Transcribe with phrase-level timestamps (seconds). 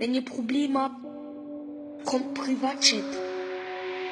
[0.00, 0.94] Wenn ihr Probleme habt,
[2.04, 3.02] kommt Privatchat.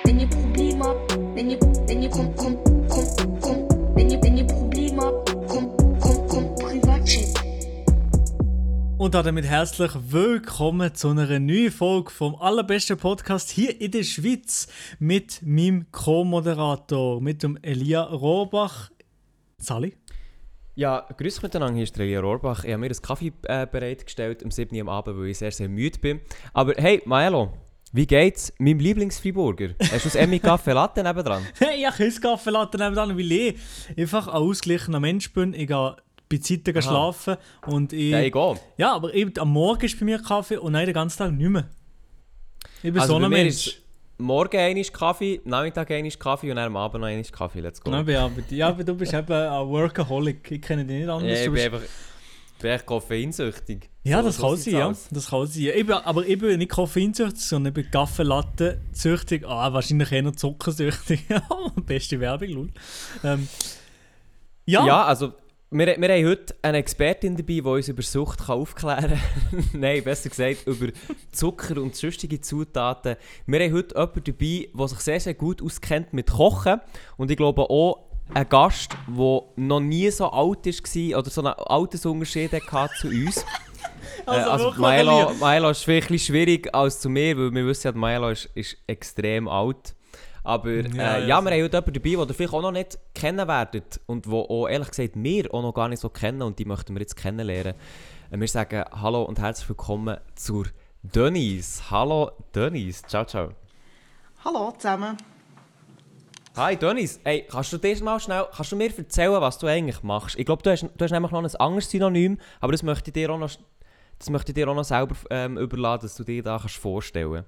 [0.03, 4.37] Wenn ihr Probleme habt, wenn ihr, wenn ihr, kommt, kommt, kommt, kommt, wenn ihr, wenn
[4.37, 7.41] ihr Probleme habt, kommt, kommt, kommt Privatchat.
[8.99, 14.67] Und damit herzlich willkommen zu einer neuen Folge vom allerbesten Podcast hier in der Schweiz
[14.99, 18.91] mit meinem Co-Moderator, mit dem Elia Rohrbach.
[19.59, 19.97] Sali?
[20.79, 22.63] Ja, grüß miteinander, hier ist Elia Rohrbach.
[22.63, 24.77] Ich habe mir einen Kaffee äh, bereitgestellt am 7.
[24.77, 26.21] Uhr am Abend, weil ich sehr, sehr müde bin.
[26.53, 27.55] Aber hey, Maelo,
[27.93, 29.71] wie geht's meinem Lieblingsfreiburger?
[29.81, 31.47] Hast du das Emmy Kaffee Latte nebendran?
[31.59, 33.57] Hey, ich habe kein Kaffee lassen nebenan, weil ich
[33.97, 35.55] einfach ein ausgeglichener Mensch bin.
[35.55, 35.97] Ich gehe
[36.29, 38.11] bei Zeiten schlafen und ich...
[38.11, 38.55] Ja, ich gehe.
[38.77, 41.49] Ja, aber ich, am Morgen ist bei mir Kaffee und nein, den ganzen Tag nicht
[41.49, 41.71] mehr.
[42.83, 43.81] Ich bin Also so ein Mensch.
[44.19, 47.61] Morgen einmal Nachmittag Nachmittag einmal Kaffee und dann am Abend noch einmal Kaffee.
[47.61, 47.91] Let's go.
[47.91, 50.51] Nein, aber, ja, aber du bist eben ein Workaholic.
[50.51, 51.31] Ich kenne dich nicht anders.
[51.39, 51.81] ja, ich bin einfach,
[52.61, 53.91] bin echt koffeinsüchtig.
[54.05, 54.93] Ja, So- das kann sein, ja.
[55.11, 55.63] Das kann sein.
[55.77, 59.47] Ich bin, aber ich bin nicht koffeinsüchtig, sondern ich bin Kaffeelatte-süchtig.
[59.47, 61.25] Ah, wahrscheinlich eher zuckersüchtig.
[61.87, 62.69] Beste Werbung, lol.
[63.23, 63.47] Ähm,
[64.65, 65.33] ja, Ja, also
[65.71, 69.69] wir, wir haben heute eine Expertin dabei, die uns über Sucht kann aufklären kann.
[69.81, 70.89] Nein, besser gesagt, über
[71.33, 73.17] Zucker und sonstige Zutaten.
[73.47, 76.81] Wir haben heute jemanden dabei, der sich sehr, sehr gut auskennt mit Kochen.
[77.17, 81.55] Und ich glaube auch ein Gast, der noch nie so alt war oder so einen
[81.55, 83.45] Altersunterschied hatte zu uns.
[84.25, 85.33] Also äh, also wirklich, Milo.
[85.41, 88.47] Milo ist vielleicht ein bisschen schwierig als zu mir, weil wir wissen ja, Milo ist,
[88.55, 89.96] ist extrem alt.
[90.47, 92.63] Aber äh, Ja, ja, ja, ja, wir haben heute jemanden dabei, den ihr vielleicht auch
[92.63, 96.09] noch nicht kennen werdet und wo auch ehrlich gesagt wir auch noch gar nicht so
[96.09, 97.75] kennen und die möchten wir jetzt kennenlernen.
[98.31, 100.67] Äh, wir sagen Hallo und herzlich willkommen zur
[101.03, 101.91] Denise.
[101.91, 103.51] Hallo Denise, ciao ciao.
[104.45, 105.17] Hallo zusammen.
[106.55, 110.05] Hi Denise, hey, kannst du dir mal schnell, kannst du mir erzählen, was du eigentlich
[110.05, 110.39] machst?
[110.39, 113.15] Ich glaube, du hast, du hast nämlich noch ein anderes Synonym, aber das möchte ich
[113.15, 113.51] dir auch noch,
[114.21, 117.45] das möchte ich dir auch noch selber ähm, überladen, dass du dir da kannst vorstellen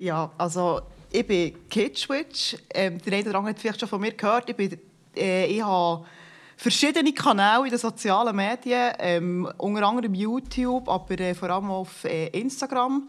[0.00, 2.56] Ja, also ich bin Kidswitch.
[2.72, 4.48] Ähm, der eine oder andere hat vielleicht schon von mir gehört.
[4.48, 4.78] Ich, bin,
[5.16, 6.06] äh, ich habe
[6.56, 12.04] verschiedene Kanäle in den sozialen Medien, ähm, unter anderem YouTube, aber äh, vor allem auf
[12.04, 13.08] äh, Instagram.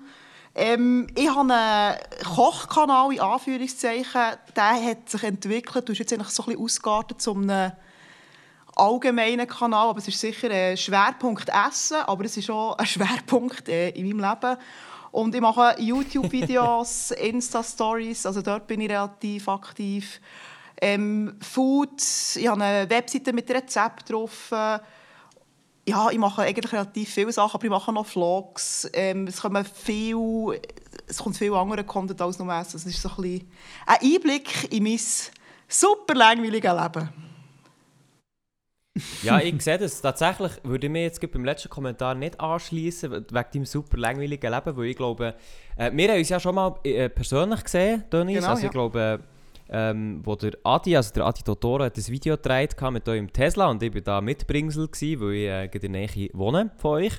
[0.55, 4.21] Ähm, ich habe einen Kochkanal, in Anführungszeichen.
[4.55, 7.71] Der hat sich entwickelt und ist jetzt eigentlich so ein bisschen ausgeartet zu einem
[8.75, 13.69] allgemeinen Kanal, aber es ist sicher ein Schwerpunkt Essen, aber es ist auch ein Schwerpunkt
[13.69, 14.57] äh, in meinem Leben.
[15.11, 20.21] Und ich mache YouTube-Videos, Insta-Stories, also dort bin ich relativ aktiv.
[20.81, 22.01] Ähm, Food,
[22.35, 24.51] ich habe eine Webseite mit Rezepten drauf.
[25.89, 28.87] Ja, ich mache eigentlich relativ viele Sachen, aber ich mache noch Vlogs.
[28.93, 30.61] Ähm, es, kommen viel,
[31.07, 32.77] es kommt viel anderer Content als nur Essen.
[32.77, 33.41] Es ist so ein,
[33.87, 34.99] ein Einblick in mein
[35.67, 37.28] super langweiliges Leben.
[39.23, 40.01] Ja, ich sehe das.
[40.01, 44.77] Tatsächlich würde ich mir jetzt beim letzten Kommentar nicht anschließen wegen deinem super langweiligen Leben,
[44.77, 45.35] weil ich glaube,
[45.77, 48.35] äh, wir haben uns ja schon mal äh, persönlich gesehen, Dennis.
[48.35, 48.65] Genau, also ja.
[48.65, 49.19] ich glaube,
[49.69, 53.67] ähm, wo der Adi, also der Adi Totoro, hat ein Video gedreht mit eurem Tesla
[53.67, 57.13] und ich war da Mitbringsel, gewesen, weil ich äh, in der Nähe wohne von euch.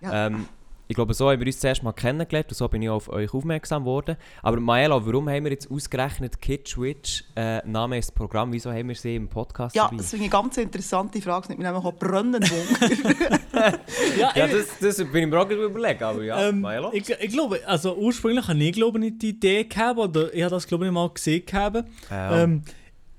[0.00, 0.26] Ja.
[0.26, 0.46] Ähm,
[0.92, 3.32] ich glaube, so haben wir uns zuerst mal kennengelernt und so bin ich auf euch
[3.32, 4.16] aufmerksam geworden.
[4.42, 8.94] Aber Maela, warum haben wir jetzt ausgerechnet Kidswitch, äh, Name ist Programm, wieso haben wir
[8.94, 9.96] sie im Podcast Ja, dabei?
[9.96, 11.48] das finde ich eine ganz interessante Frage.
[11.48, 12.98] Nimmt mich nämlich auch brennend Wunder.
[14.18, 16.90] ja, Ja, ich- das, das bin ich mir auch überlegen, aber ja, Ähm, Maelo.
[16.92, 20.50] ich, ich glaube, also ursprünglich habe ich glaube nicht die Idee gehabt, oder ich habe
[20.54, 21.88] das glaube ich mal gesehen gehabt.
[22.10, 22.42] Ja.
[22.42, 22.62] Ähm,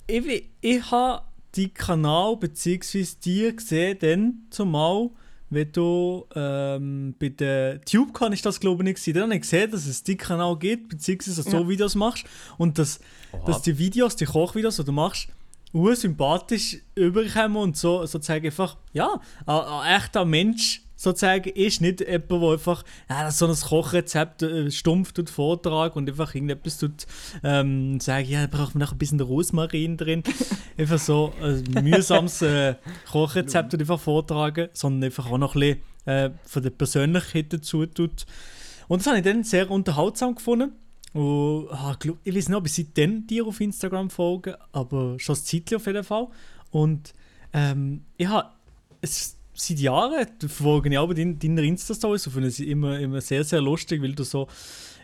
[0.07, 1.23] ich, wi- ich habe
[1.55, 3.05] die Kanal bzw.
[3.23, 5.09] die gesehen, dann zumal,
[5.53, 9.13] wenn du ähm, bei der TubeCon ist das glaube ich nicht gewesen.
[9.13, 11.69] Dann habe ich gesehen, dass es die Kanal gibt, beziehungsweise dass du so Ja.
[11.69, 12.25] Videos machst
[12.57, 12.99] und dass,
[13.31, 13.45] Oha.
[13.45, 15.27] dass die Videos, die Kochvideos, die du machst,
[15.73, 22.31] ursympathisch überkommen und so sozusagen einfach, ja, ein, ein echter Mensch sozusagen ist, nicht jemand,
[22.31, 27.05] der einfach ja, so ein Kochrezept äh, stumpf tut vortragen und einfach irgendetwas tut
[27.43, 30.23] ähm, sagen, ja, da braucht man noch ein bisschen Rosmarin drin.
[30.77, 32.75] einfach so ein mühsames äh,
[33.11, 37.85] Kochrezept tut einfach vortragen, sondern einfach auch noch ein bisschen äh, von der Persönlichkeit dazu
[37.85, 38.25] tut.
[38.87, 40.71] Und das habe ich dann sehr unterhaltsam gefunden.
[41.13, 45.43] Und, ah, ich weiß nicht, ob ich seitdem dir auf Instagram folge, aber schon ein
[45.43, 46.27] Zeitchen auf jeden Fall.
[46.71, 47.13] Und
[47.53, 48.49] ähm, ich habe
[49.01, 53.43] es seit Jahren verfolge ich aber deine, deine Insta-Stories und finde sie immer, immer sehr,
[53.43, 54.47] sehr lustig, weil du so,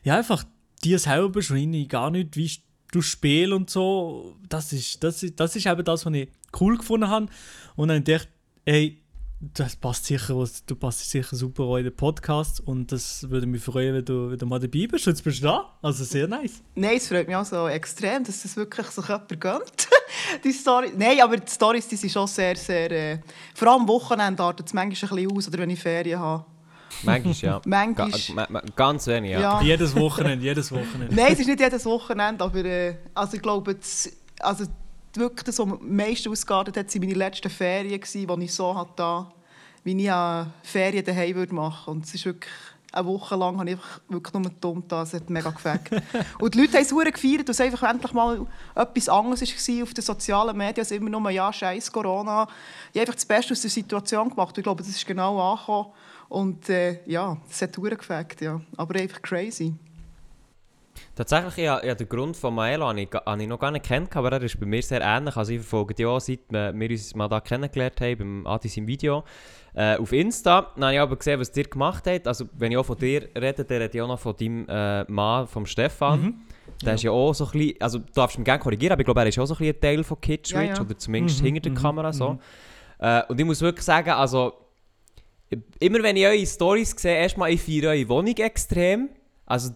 [0.03, 0.43] ja, einfach
[0.83, 2.51] dir selber irgendwie gar nicht, wie
[2.91, 4.35] du spielst und so.
[4.47, 6.29] Das ist, das ist, das ist eben das, was ich
[6.59, 7.27] cool gefunden habe.
[7.75, 8.27] Und dann dachte
[8.65, 8.98] ich, ey,
[9.41, 13.95] das passt sicher, du passt sicher super in den Podcast und das würde mich freuen,
[13.95, 15.07] wenn du, du mal dabei bist.
[15.07, 16.61] Und jetzt bist du da, also sehr nice.
[16.75, 19.87] Nein, es freut mich auch so extrem, dass das wirklich sich jemand gönnt.
[20.43, 20.91] die Story.
[20.97, 22.91] Nein, aber die Storys die sind schon sehr, sehr...
[22.91, 23.19] Äh,
[23.55, 26.45] vor allem am Wochenende artet es manchmal ein bisschen aus, oder wenn ich Ferien habe.
[27.03, 27.61] Manchmal, ja.
[27.65, 28.09] Manchmal.
[28.11, 29.39] Ga- ma- ma- ganz wenig, ja.
[29.39, 29.61] Ja.
[29.61, 31.15] Jedes Wochenende, jedes Wochenende.
[31.15, 34.11] Nein, es ist nicht jedes Wochenende, aber äh, also ich glaube, das,
[34.41, 34.65] also
[35.13, 39.27] wirklich das, was am meisten ausgeartet hat, waren meine letzten Ferien, die ich so hatte,
[39.83, 41.93] wie ich äh, Ferien daheim würde machen.
[41.93, 42.51] Und es ist wirklich
[42.91, 43.77] eine Woche lang habe ich
[44.07, 45.03] wirklich nur dumm da.
[45.03, 45.81] Es hat mega gefällt.
[46.39, 49.93] und die Leute haben es verdammt gefeiert, dass einfach endlich mal etwas anderes war auf
[49.93, 50.79] den sozialen Medien.
[50.79, 52.47] Also immer nur, ja, scheiß Corona.
[52.91, 54.57] Ich habe einfach das Beste aus der Situation gemacht.
[54.57, 55.89] Ich glaube, das ist genau angekommen.
[56.29, 58.59] Und äh, ja, es hat verdammt gefällt, ja.
[58.77, 59.73] Aber einfach crazy.
[61.19, 64.15] Tatsächlich, ja, ja, den Grund von Maelo habe ich, habe ich noch gar nicht kennt,
[64.15, 65.35] aber er ist bei mir sehr ähnlich.
[65.35, 68.71] Also ich verfolge die auch, seit wir, wir uns mal da kennengelernt haben, beim Adi
[68.77, 69.25] im Video.
[69.73, 72.25] Äh, auf Insta Dann habe ich aber gesehen, was ihr gemacht habt.
[72.25, 75.03] Also wenn ich auch von dir rede, dann rede ich auch noch von deinem äh,
[75.11, 76.21] Mann, vom Stefan.
[76.21, 76.35] Mhm.
[76.85, 79.05] Der ist ja auch so ein bisschen, also du darfst mich gerne korrigieren, aber ich
[79.05, 80.79] glaube, er ist auch so ein bisschen ein Teil von Kids Ja, ja.
[80.79, 82.29] oder zumindest Mhm, hinter der mhm, Kamera so.
[82.29, 82.39] mhm.
[82.99, 84.53] Äh, und ich muss wirklich sagen, also
[85.81, 89.09] immer wenn ich eure Stories sehe, erstmal ich feiere eure Wohnung extrem.
[89.45, 89.71] Also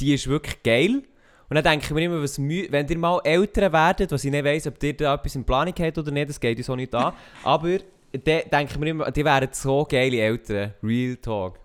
[0.00, 1.02] die ist wirklich geil.
[1.48, 4.44] Und dann denke ich mir immer, was wenn ihr mal älter werdet, was ich nicht
[4.44, 6.94] weiss, ob ihr da etwas in Planung habt oder nicht, das geht uns auch nicht
[6.94, 7.14] an.
[7.42, 7.78] Aber
[8.12, 10.74] dann denke ich mir immer, die wären so geile Eltern.
[10.82, 11.58] Real Talk.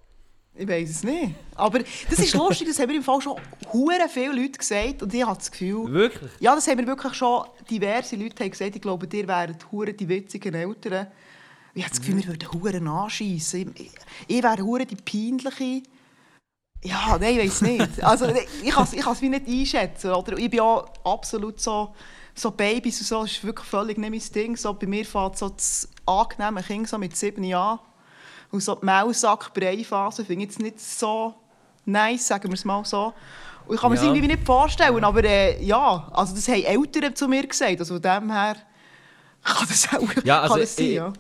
[0.56, 1.34] Ich weiß es nicht.
[1.56, 3.38] Aber das ist lustig, das haben mir im Fall schon
[3.72, 5.92] hure viele Leute gesagt und ich habe das Gefühl...
[5.92, 6.32] Wirklich?
[6.40, 8.76] Ja, das haben mir wirklich schon diverse Leute haben gesagt.
[8.76, 11.08] Ich glaube, ihr wäret hure die witzigen Eltern.
[11.74, 13.74] Ich habe das Gefühl, wir würden hure anschiessen.
[13.76, 13.92] Ich,
[14.28, 15.84] ich wäre hure die peinliche...
[16.84, 18.04] Ja, nein, ich weiß nicht.
[18.04, 18.28] Also,
[18.64, 20.12] ich kann es ich kann's wie nicht einschätzen.
[20.12, 20.38] Oder?
[20.38, 21.94] Ich bin auch absolut so...
[22.36, 24.58] So Babys und so, ist wirklich völlig nicht mein Ding.
[24.58, 27.78] So, bei mir fängt so das angenehme Kind so mit sieben Jahren
[28.50, 31.36] und so die Maulsack-Brei-Phase finde ich jetzt nicht so
[31.86, 33.14] nice, sagen wir es mal so.
[33.68, 34.04] Und ich kann mir Ja.
[34.06, 38.02] irgendwie nicht vorstellen, aber äh, ja, also das haben Eltern zu mir gesagt, also von
[38.02, 38.56] dem her
[39.44, 41.14] kann das auch Ja, also kann das sein, ich- ja.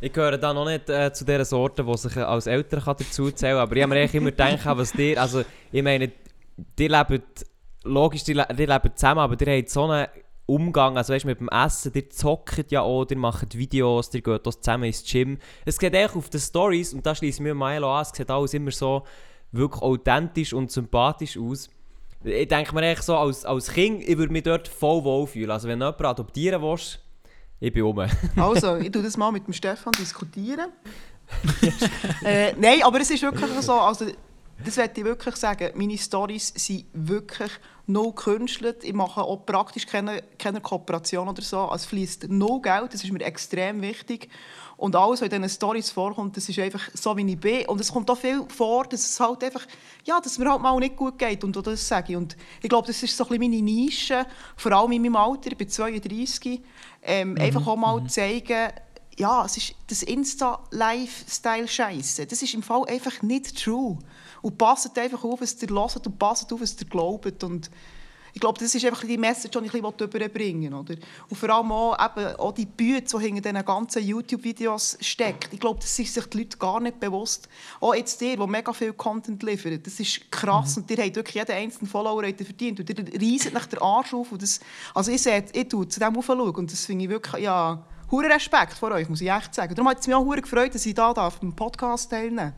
[0.00, 2.96] Ich gehöre da noch nicht äh, zu dieser Sorte, die sich äh, als Eltern kann
[2.98, 3.62] dazu zählen kann.
[3.62, 5.20] Aber ich habe mir immer gedacht, was dir.
[5.20, 5.42] Also,
[5.72, 6.12] ich meine,
[6.56, 7.22] die leben.
[7.84, 10.08] Logisch, die, die leben zusammen, aber die haben so einen
[10.46, 10.96] Umgang.
[10.96, 14.40] Also, weißt du, mit dem Essen, die zocken ja auch, die machen Videos, die gehen
[14.42, 15.38] zusammen ins Gym.
[15.64, 18.30] Es geht eigentlich auf die Stories, und da schließe ich mir Milo an, es sieht
[18.30, 19.04] alles immer so
[19.52, 21.70] wirklich authentisch und sympathisch aus.
[22.24, 25.50] Ich denke mir eigentlich so, als, als Kind, ich würde mich dort voll wohlfühlen.
[25.50, 26.78] Also, wenn jemand adoptieren will,
[27.60, 28.06] ich bin rum.
[28.36, 30.70] Also, ich tue das mal mit dem Stefan diskutieren.
[32.24, 34.06] äh, nein, aber es ist wirklich so, also,
[34.64, 37.50] das möchte ich wirklich sagen, meine Stories sind wirklich
[37.88, 38.84] no gekünstelt.
[38.84, 41.60] Ich mache auch praktisch keine, keine Kooperation oder so.
[41.60, 44.28] Also, Es fließt no Geld, das ist mir extrem wichtig.
[44.76, 47.66] Und alles, was in diesen Stories vorkommt, das ist einfach so, wie ich bin.
[47.66, 49.66] Und es kommt auch viel vor, dass es halt einfach,
[50.04, 52.16] ja, dass mir halt mal nicht gut geht und das sage ich.
[52.16, 54.24] Und ich glaube, das ist so ein bisschen meine Nische,
[54.56, 56.60] vor allem in meinem Alter, ich bin 32,
[57.02, 58.70] ähm, einfach auch mal zeigen,
[59.18, 62.26] ja, es ist das Insta-Lifestyle-Scheiße.
[62.26, 63.98] Das ist im Fall einfach nicht true.
[64.40, 67.42] Und passt einfach auf, was ihr hört und passt auf, was ihr glaubt.
[67.42, 67.68] Und
[68.32, 71.00] ich glaube, das ist einfach die Message, die ich ein bisschen überbringen will.
[71.28, 75.52] Und vor allem auch, eben, auch die Bühne, die hinter diesen ganzen YouTube-Videos steckt.
[75.52, 77.48] Ich glaube, das sind sich die Leute gar nicht bewusst.
[77.80, 80.76] Auch jetzt ihr, der mega viel Content liefert, das ist krass.
[80.76, 82.78] Und ihr habt wirklich jeden einzelnen Follower ihr verdient.
[82.78, 84.30] Und ihr reiset nach der Arsch auf.
[84.30, 84.60] Und das,
[84.94, 86.54] also ich sehe, ich tue zu dem aufschauen.
[86.54, 89.74] Und das finde ich wirklich, ja, hohen Respekt vor euch, muss ich echt sagen.
[89.74, 92.52] Darum hat es mich auch gefreut, dass ich da darf, am Podcast teilnehmen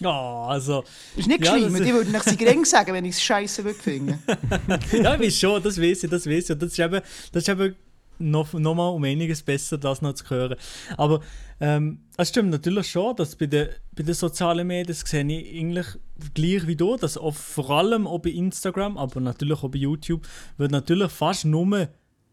[0.00, 0.82] Ja, also.
[1.16, 3.64] Ist nicht Ja, geschrieben, das- ich würde nicht sie gering sagen, wenn ich es scheiße
[3.64, 4.22] würde finden.
[5.02, 6.58] Ja, ich weiß schon, das weiß ich, das weiß ich.
[6.58, 7.00] Das ist eben,
[7.32, 7.76] das ist eben
[8.18, 10.56] noch, noch mal um einiges besser, das noch zu hören.
[10.98, 11.20] Aber
[11.60, 15.58] ähm, es stimmt natürlich schon, dass bei den, bei den sozialen Medien, das sehe ich
[15.58, 15.86] eigentlich
[16.34, 20.26] gleich wie du, dass auch vor allem auch bei Instagram, aber natürlich auch bei YouTube,
[20.58, 21.88] wird natürlich fast nur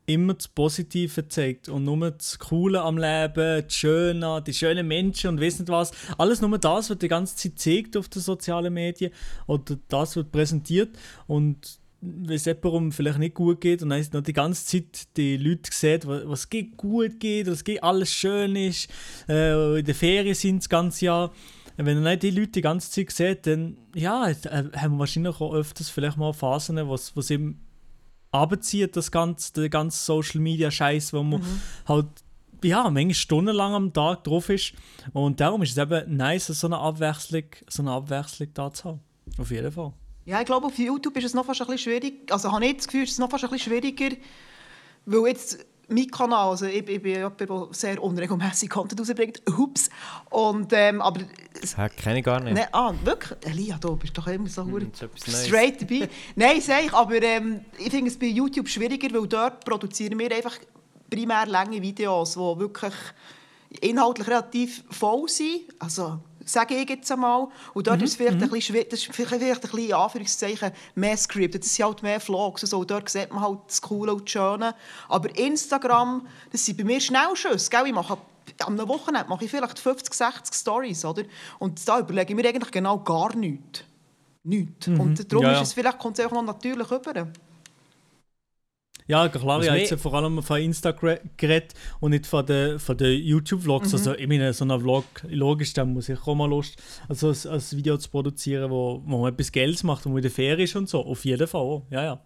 [0.07, 5.29] immer das Positive gezeigt und nur das Coole am Leben, das Schöne, die schönen Menschen
[5.31, 5.91] und nicht was.
[6.17, 9.11] Alles nur das wird die ganze Zeit gezeigt auf den sozialen Medien
[9.45, 10.97] oder das wird präsentiert
[11.27, 15.35] und wenn es jemandem vielleicht nicht gut geht und dann noch die ganze Zeit die
[15.35, 15.71] Leute
[16.07, 18.87] wa- was geht gut geht, was geht alles schön ist,
[19.27, 21.33] äh, in der Ferien sind das ganze Jahr.
[21.75, 24.35] Wenn er nicht die Leute die ganze Zeit sieht, dann ja, äh,
[24.75, 27.57] haben wir wahrscheinlich auch öfters vielleicht mal Phasen, was was ihm
[28.31, 31.43] abzieht, das ganze, der ganze Social Media Scheiß, wo man
[31.87, 32.07] halt
[32.63, 34.73] ja, manchmal stundenlang am Tag drauf ist.
[35.13, 38.99] Und darum ist es eben nice, so eine Abwechslung, so eine Abwechslung da zu haben.
[39.37, 39.93] Auf jeden Fall.
[40.25, 42.31] Ja, ich glaube, auf YouTube ist es noch fast ein bisschen schwierig.
[42.31, 44.15] Also habe ich das Gefühl, es ist noch fast ein bisschen schwieriger,
[45.05, 49.41] weil jetzt mein Kanal, also ich, ich bin jemand, der sehr unregelmäßig Content rausbringt.
[49.57, 49.89] Ups.
[50.29, 51.21] Und, ähm, aber...
[51.77, 52.53] Ja, kenne ich gar nicht.
[52.53, 53.37] Ne, ah, wirklich?
[53.45, 56.09] Elia, du bist doch immer so hm, straight dabei.
[56.35, 60.31] Nein, sag ich, aber ähm, ich finde es bei YouTube schwieriger, weil dort produzieren wir
[60.31, 60.57] einfach
[61.09, 62.93] primär lange Videos, die wirklich
[63.81, 65.61] inhaltlich relativ voll sind.
[65.79, 67.47] Also sage ich jetzt einmal.
[67.73, 71.17] Und dort ist es vielleicht, ein bisschen, schwi- das ist vielleicht ein bisschen, Anführungszeichen, mehr
[71.17, 71.63] scripted.
[71.63, 72.63] Das sind halt mehr Vlogs.
[72.63, 72.79] und So.
[72.79, 74.73] Und dort sieht man halt das Coole und das Schöne.
[75.09, 77.69] Aber Instagram, das sind bei mir Schnellschüsse.
[77.69, 77.87] Gell?
[77.87, 78.17] Ich mache
[78.65, 81.23] am Wochenende mache ich vielleicht 50, 60 Stories, oder?
[81.59, 83.83] Und da überlege ich mir eigentlich genau gar nichts.
[84.43, 84.87] Nichts.
[84.87, 85.61] Und darum Ja, ja.
[85.61, 87.27] ist es vielleicht, kommt es einfach noch natürlich rüber.
[89.07, 92.97] Ja, klar, ich habe jetzt vor allem von Instagram geredet und nicht von den, von
[92.97, 93.93] den YouTube-Vlogs.
[93.93, 96.75] Also, ich meine, so ein Vlog, logisch, da muss ich auch mal Lust,
[97.07, 100.23] also ein, ein Video zu produzieren, wo, wo man etwas Geld macht und wo in
[100.23, 101.05] der Ferien ist und so.
[101.05, 101.83] Auf jeden Fall auch.
[101.89, 102.21] Ja, ja.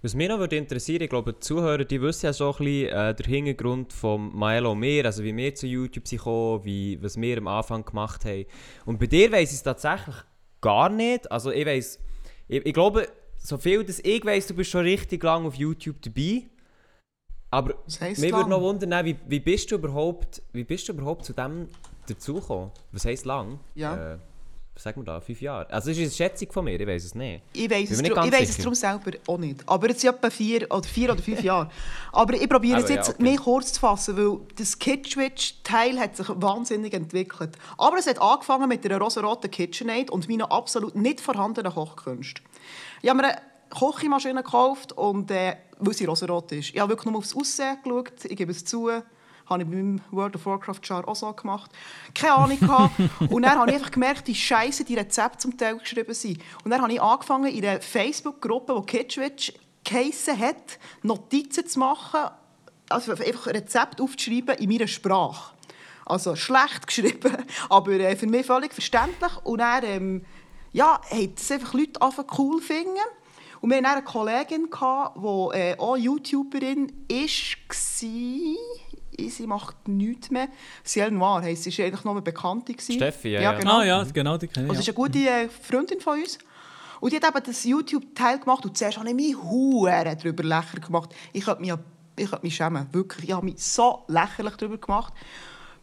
[0.00, 2.88] Was mich noch würde interessieren, ich glaube, die Zuhörer die wissen ja so ein bisschen
[2.88, 7.00] äh, den Hintergrund von Maelo und mir, also wie wir zu YouTube sind gekommen, wie,
[7.02, 8.46] was wir am Anfang gemacht haben.
[8.86, 10.16] Und bei dir weiss ich es tatsächlich
[10.60, 11.30] gar nicht.
[11.30, 12.00] Also ich weiss,
[12.48, 13.06] ich, ich glaube,
[13.42, 16.44] so viel dass ich weiss, du bist schon richtig lange auf YouTube dabei.
[17.50, 21.34] Aber mich würde noch wundern, wie, wie, bist du überhaupt, wie bist du überhaupt zu
[21.34, 21.68] dem
[22.06, 22.70] dazugekommen?
[22.92, 23.60] Was heisst lang?
[23.74, 24.14] Ja.
[24.14, 24.18] Äh,
[24.74, 25.20] was sagen wir da?
[25.20, 25.68] Fünf Jahre?
[25.70, 27.42] Also das ist eine Schätzung von mir, ich weiß es nicht.
[27.52, 29.60] Ich weiß es, nicht ich weiss es darum selber auch nicht.
[29.66, 31.70] Aber jetzt sind etwa vier oder, vier oder fünf Jahre.
[32.10, 33.22] Aber ich probiere es Aber ja, jetzt, okay.
[33.22, 37.50] mich kurz zu fassen, weil das Kitschwitch-Teil hat sich wahnsinnig entwickelt.
[37.76, 42.42] Aber es hat angefangen mit einer rosaroten KitchenAid und meinen absolut nicht vorhandenen Kochkünsten.
[43.02, 46.70] Ich habe mir eine Kochmaschine gekauft und äh, weil sie rosarot ist.
[46.70, 48.90] Ich habe wirklich nur aufs Aussehen geschaut, ich gebe es zu.
[48.90, 51.72] Habe ich bei meinem World of Warcraft Jar auch so gemacht.
[52.14, 52.60] Keine Ahnung.
[52.60, 52.92] gehabt.
[53.28, 56.40] und dann habe ich einfach gemerkt, wie scheiße die Rezepte zum Teil geschrieben sind.
[56.64, 62.20] Und dann habe ich angefangen, in einer Facebook-Gruppe, die Kitschwitch geheissen hat, Notizen zu machen,
[62.88, 65.54] also einfach Rezepte aufzuschreiben in meiner Sprache.
[66.06, 67.36] Also schlecht geschrieben,
[67.68, 69.32] aber äh, für mich völlig verständlich.
[69.42, 70.24] Und dann ähm,
[70.72, 72.00] ja, haben es einfach Leute
[72.38, 72.90] cool finden.
[73.60, 77.28] Und wir hatten eine Kollegin, die äh, auch YouTuberin war.
[79.28, 80.48] Sie macht nichts mehr.
[80.84, 82.72] Ciel Noir heisst sie, ist eigentlich noch eine Bekannte.
[82.72, 82.94] gewesen.
[82.94, 83.52] Steffi, ja, ja.
[83.58, 83.78] genau.
[83.78, 84.72] Ah ja, genau, die kenne ich.
[84.72, 86.38] das ist eine gute äh, Freundin von uns.
[87.00, 90.86] Und die hat eben das YouTube-Teil gemacht und zuerst habe ich mich hure darüber lächerlich
[90.86, 91.14] gemacht.
[91.32, 91.78] Ich könnte mich, ja-
[92.16, 93.28] ich könnte mich schämen, wirklich.
[93.28, 95.12] Ich habe mich so lächerlich darüber gemacht.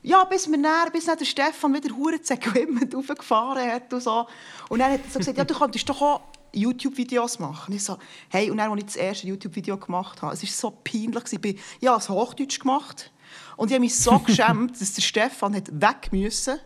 [0.01, 4.27] Ja, bis mir näher, bis dann der Stefan wieder das aufgefahren hat und so.
[4.69, 6.21] Und dann hat er so gesagt, ja, du könntest doch auch
[6.53, 7.75] YouTube-Videos machen.
[7.75, 7.97] Ich so,
[8.29, 11.23] hey, und dann, als ich das erste YouTube-Video gemacht habe, es war so peinlich.
[11.31, 13.11] Ich ja, es Hochdeutsch gemacht.
[13.57, 16.59] Und ich habe mich so geschämt, dass der Stefan hat weg musste.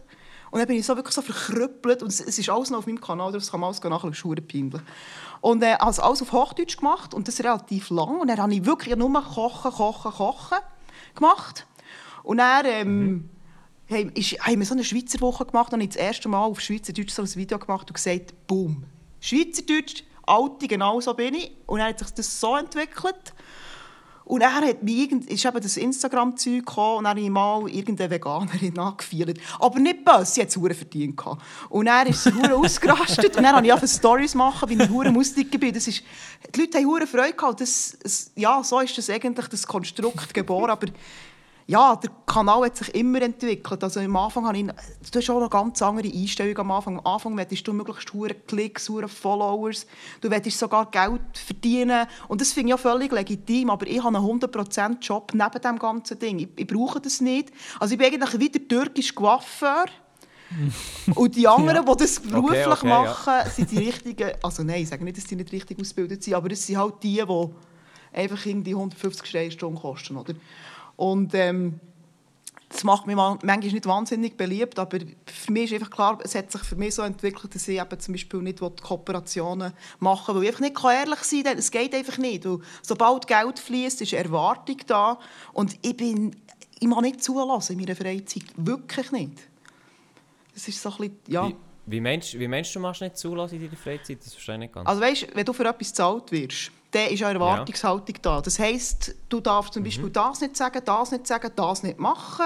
[0.51, 2.03] Und dann bin ich so wirklich so verkrüppelt.
[2.03, 4.43] Und es, es ist alles noch auf meinem Kanal, das kann man alles nachschauen, das
[4.45, 4.81] ist peinlich.
[5.41, 8.19] Und äh, also alles auf Hochdeutsch gemacht und das relativ lang.
[8.19, 10.59] Und dann habe ich wirklich nur kochen, kochen, kochen
[11.15, 11.65] gemacht.
[12.23, 13.29] Und dann ähm,
[13.89, 16.59] haben, ist, haben wir so eine Schweizer Woche gemacht und ich das erste Mal auf
[16.59, 18.83] Schweizerdeutsch so ein Video gemacht und gesagt, boom,
[19.19, 21.51] Schweizerdeutsch, alte, genau so bin ich.
[21.65, 23.33] Und dann hat sich das so entwickelt.
[24.25, 27.69] Und dann hat mich irgend, ist eben das Instagram-Zeug gekommen und dann habe ich mal
[27.69, 29.37] irgendeine Veganerin angefielt.
[29.59, 31.17] Aber nicht böse, sie hat es verdient.
[31.17, 31.41] gehabt.
[31.69, 35.11] Und dann ist verdammt ausgerastet und dann habe ich angefangen Stories machen, wie ich verdammt
[35.11, 35.73] Musik bin.
[35.73, 36.03] Das ist,
[36.55, 37.59] die Leute haben verdammt Freude gehabt.
[37.59, 40.69] Das, es, ja, so ist das eigentlich das Konstrukt geboren.
[40.69, 40.87] Aber
[41.65, 43.83] ja, der Kanal hat sich immer entwickelt.
[43.83, 46.99] Also am Anfang habe ich, du hast auch noch ganz andere Einstellungen am Anfang.
[46.99, 49.85] Am Anfang möchtest du möglichst hohe Klicks, hohe Followers.
[50.19, 52.05] Du möchtest sogar Geld verdienen.
[52.27, 53.69] Und das finde ich auch völlig legitim.
[53.69, 56.39] Aber ich habe einen 100% Job neben dem ganzen Ding.
[56.39, 57.51] Ich, ich brauche das nicht.
[57.79, 59.85] Also ich bin eigentlich wie der türkische Coiffeur.
[61.15, 63.01] Und die anderen, die das beruflich okay, ja.
[63.01, 64.31] machen, sind die richtigen.
[64.43, 66.95] Also nein, ich sage nicht, dass die nicht richtig ausgebildet sind, aber es sind halt
[67.01, 67.49] die, die
[68.13, 70.17] einfach irgendwie 150 Steinstunden kosten.
[70.17, 70.33] Oder?
[70.95, 71.79] Und ähm,
[72.69, 76.33] das macht mich man- manchmal nicht wahnsinnig beliebt, aber für mich ist einfach klar, es
[76.33, 80.41] hat sich für mich so entwickelt, dass ich eben zum Beispiel nicht Kooperationen machen will,
[80.41, 81.57] weil ich einfach nicht kann ehrlich sein kann.
[81.57, 82.45] Es geht einfach nicht.
[82.45, 85.19] Weil sobald Geld fließt, ist Erwartung da
[85.53, 86.35] und ich bin,
[86.79, 88.45] ich mag nicht zulassen in meiner Freizeit.
[88.55, 89.37] Wirklich nicht.
[90.53, 91.47] Das ist so ein bisschen, ja...
[91.47, 94.19] Wie, wie, meinst, wie meinst du, du machst nicht zulassen in deiner Freizeit?
[94.23, 94.87] Das verstehe ich nicht ganz.
[94.87, 98.39] Also weißt, wenn du für etwas bezahlt wirst, dann ist eine Erwartungshaltung da.
[98.39, 102.45] Das heisst, du darfst zum Beispiel das nicht sagen, das nicht sagen, das nicht machen,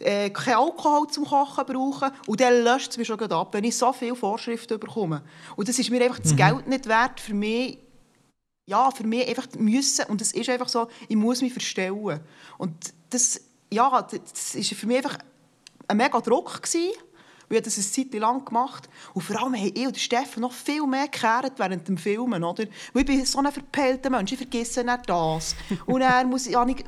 [0.00, 3.76] äh, kein Alkohol zum Kochen brauchen und dann löscht es mich schon ab, wenn ich
[3.76, 5.22] so viele Vorschriften bekomme.
[5.54, 7.78] Und das ist mir einfach das Geld nicht wert für mich,
[8.68, 12.20] ja, für mich einfach müssen, und es ist einfach so, ich muss mich verstellen.
[12.58, 12.74] Und
[13.10, 13.40] das,
[13.72, 15.18] ja, das ist für mich einfach
[15.86, 16.90] ein mega Druck gewesen.
[17.48, 18.88] Wir haben das eine Zeit lang gemacht.
[19.14, 22.42] Und vor allem haben ich und Steffen noch viel mehr gekehrt während dem Filmen.
[22.42, 22.64] Oder?
[22.94, 25.54] Ich bin so ein verpelter Mensch, ich vergesse nicht das.
[25.86, 26.84] Und dann muss ich, ja, nicht,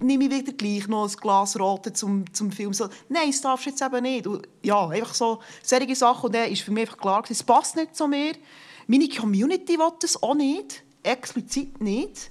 [0.00, 2.72] nehme ich wieder gleich noch ein Glas Rote zum, zum Film.
[2.72, 4.26] So, Nein, das darfst du jetzt eben nicht.
[4.26, 6.26] Und, ja, einfach so solche Sachen.
[6.26, 8.32] Und dann ist für mich einfach klar, es passt nicht zu mir.
[8.86, 10.82] Meine Community will das auch nicht.
[11.02, 12.30] Explizit nicht.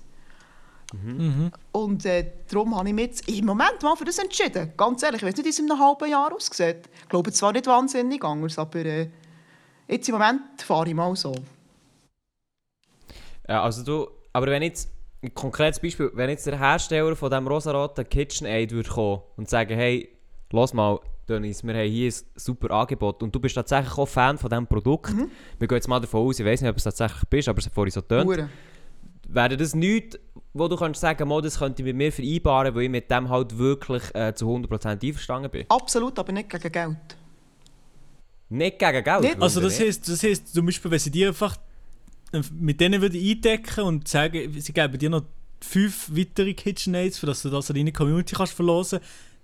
[1.72, 4.74] Und äh, darum habe ich mich jetzt im Moment mal für das entschieden.
[4.76, 6.90] Ganz ehrlich, ich weiß nicht, wie es in einem halben Jahr aussieht.
[7.04, 9.10] Ich glaube zwar nicht wahnsinnig anders, aber äh,
[9.88, 11.36] jetzt im Moment fahre ich mal so.
[13.48, 14.90] Ja, also du, aber wenn jetzt,
[15.22, 19.76] ein konkretes Beispiel, wenn jetzt der Hersteller von diesem rosaroten KitchenAid würde kommen und sagen,
[19.76, 20.10] hey,
[20.52, 24.38] lass mal, Dennis, wir haben hier ein super Angebot und du bist tatsächlich auch Fan
[24.38, 25.14] von diesem Produkt.
[25.60, 27.66] Wir gehen jetzt mal davon aus, ich weiß nicht, ob es tatsächlich bist, aber es
[27.66, 28.50] hat vorhin so tönt.
[29.32, 30.18] Wäre das nichts,
[30.54, 33.30] wo du kannst sagen, mal, das könnte ich mit mir vereinbaren, weil ich mit dem
[33.30, 35.66] halt wirklich äh, zu 100% einverstanden bin?
[35.70, 36.98] Absolut, aber nicht gegen Geld.
[38.50, 39.22] Nicht gegen Geld.
[39.22, 41.56] Nicht- Also das heisst, das heisst zum Beispiel, wenn sie dir einfach
[42.32, 45.24] äh, mit denen würde eindecken und sagen, sie geben dir noch
[45.62, 49.00] fünf weitere KitchenAids, für dass du das an deine Community kannst verlosen,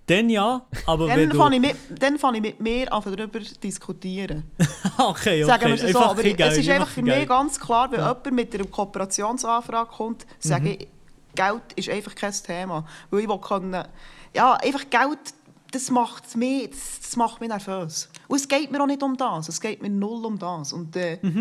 [0.06, 1.36] dann ja, aber wenn Dann du...
[1.36, 4.44] fange ich, mit- dann fange ich mit mir an, darüber zu diskutieren.
[4.98, 5.44] okay, okay.
[5.44, 5.86] Sagen wir so.
[5.86, 9.90] Einfach Aber Geld, es ist einfach für mich ganz klar, wenn jemand mit einer Kooperationsanfrage
[9.90, 10.88] kommt, sage ich,
[11.34, 12.86] Geld ist einfach kein Thema.
[13.10, 13.84] Weil ich will können,
[14.34, 15.18] ja, einfach Geld,
[15.72, 18.08] das macht mich, das, das macht mich nervös.
[18.28, 20.72] Und es geht mir auch nicht um das, es geht mir null um das.
[20.72, 21.34] Und, äh, ich,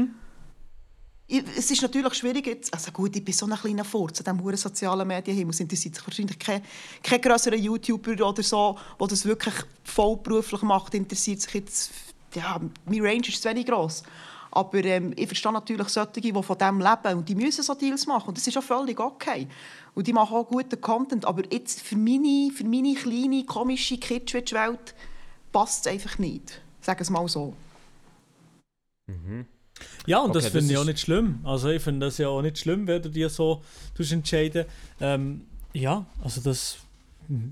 [1.27, 4.55] es ist natürlich schwierig jetzt, also gut, ich bin so ein kleiner Furz an diesem
[4.57, 6.61] sozialen Medienhimmel, es interessiert sich wahrscheinlich kein,
[7.01, 11.91] kein grösserer YouTuber oder so, der das wirklich vollberuflich macht, interessiert sich jetzt,
[12.35, 14.03] ja, mein Range ist zu wenig gross.
[14.51, 18.05] Aber ähm, ich verstehe natürlich solche, die von dem leben und die müssen so Deals
[18.05, 19.47] machen und das ist auch völlig okay.
[19.95, 24.95] Und die machen auch guten Content, aber jetzt für meine, für meine kleine, komische Kitschwitsch-Welt
[25.51, 26.61] passt es einfach nicht.
[26.81, 27.53] Sagen es mal so.
[30.05, 31.39] Ja, und das Okay, finde das ich auch nicht schlimm.
[31.43, 33.61] Also ich finde das ja auch nicht schlimm, wenn du dir so
[34.11, 34.65] entscheiden.
[35.01, 35.41] Ähm,
[35.73, 36.77] ja, also das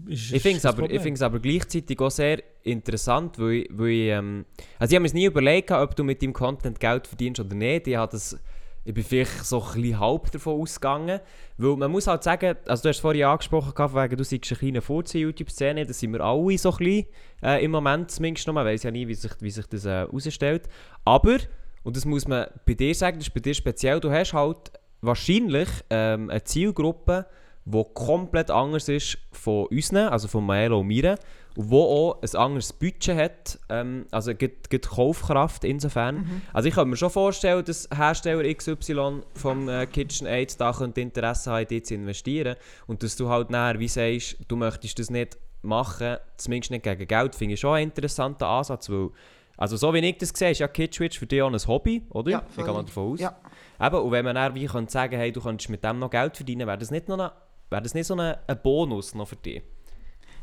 [0.08, 4.10] ist Ich finde es aber, ich aber gleichzeitig auch sehr interessant, weil, ich- weil ich,
[4.10, 4.46] ähm,
[4.80, 7.56] also ich habe mir es nie überlegt, ob du mit deinem Content Geld verdienst oder
[7.56, 7.88] nicht.
[7.88, 8.38] Ich, habe das,
[8.86, 11.20] ich bin vielleicht so ein bisschen halb davon ausgegangen,
[11.58, 14.58] weil man muss halt sagen, also du hast vorhin angesprochen, gehabt, wegen, du seist ein
[14.58, 17.06] kleiner Furz in YouTube-Szene, das sind wir alle so ein bisschen,
[17.42, 19.90] äh, im Moment zumindest noch, man weiß ja nie, wie sich, wie sich das äh,
[19.90, 20.70] herausstellt,
[21.04, 21.38] aber,
[21.84, 24.72] und das muss man bei dir sagen, das ist bei dir speziell, du hast halt
[25.02, 27.26] wahrscheinlich ähm, eine Zielgruppe,
[27.66, 31.18] die komplett anders ist von unseren, also von Maelo und mir,
[31.56, 36.42] und wo auch ein anderes Budget hat, ähm, also gibt, gibt Kaufkraft insofern.
[36.52, 41.52] Also ich kann mir schon vorstellen, dass Hersteller XY vom äh, KitchenAid da könnte Interesse
[41.52, 42.56] haben, in dich zu investieren.
[42.88, 47.08] Und dass du halt nachher wie sagst, du möchtest das nicht machen, zumindest nicht gegen
[47.08, 49.12] Geld, finde ich schon einen interessanten Ansatz, weil
[49.58, 52.32] also so wie ich das sehe, ist ja KitchWitch für dich auch ein Hobby, oder?
[52.32, 53.20] Ja, ich gehe mal davon aus.
[53.20, 53.36] Ja.
[53.80, 56.36] Eben, und wenn man dann wie könnte sagen, hey, du könntest mit dem noch Geld
[56.36, 57.32] verdienen, wäre das nicht, noch eine,
[57.70, 59.62] wäre das nicht so ein, Bonus noch für dich?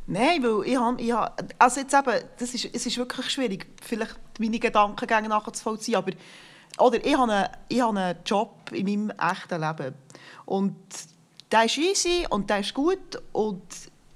[0.07, 3.66] Nein, weil ich habe, ich habe also jetzt eben, das ist, es ist wirklich schwierig,
[3.83, 6.12] vielleicht meine Gedankengänge nachzuvollziehen, aber
[6.79, 9.94] oder ich habe, einen, ich habe einen Job in meinem echten Leben
[10.46, 10.77] und
[11.51, 13.62] der ist easy und der ist gut und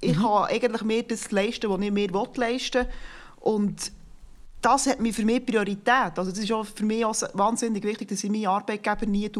[0.00, 2.92] ich kann eigentlich mehr das leisten, was ich mir leisten will
[3.40, 3.92] und
[4.64, 6.16] das hat mir für mich Priorität.
[6.16, 9.30] Also das ist auch für mich auch wahnsinnig wichtig, dass ich meinen Arbeitgeber nie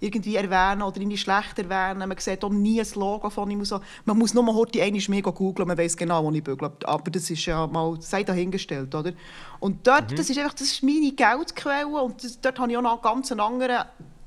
[0.00, 2.06] irgendwie erwähne oder irgendwie schlecht erwähne.
[2.06, 3.62] Man sieht auch nie ein Logo von ihm.
[3.66, 3.80] So.
[4.06, 6.72] Man muss nur heute einmal mehr googeln, man weiß genau, wo ich bügle.
[6.84, 8.94] Aber das ist ja mal sei dahingestellt.
[8.94, 9.12] Oder?
[9.60, 12.82] Und dort, das ist einfach das ist meine Geldquelle und das, dort habe ich auch
[12.82, 13.84] noch einen ganz anderen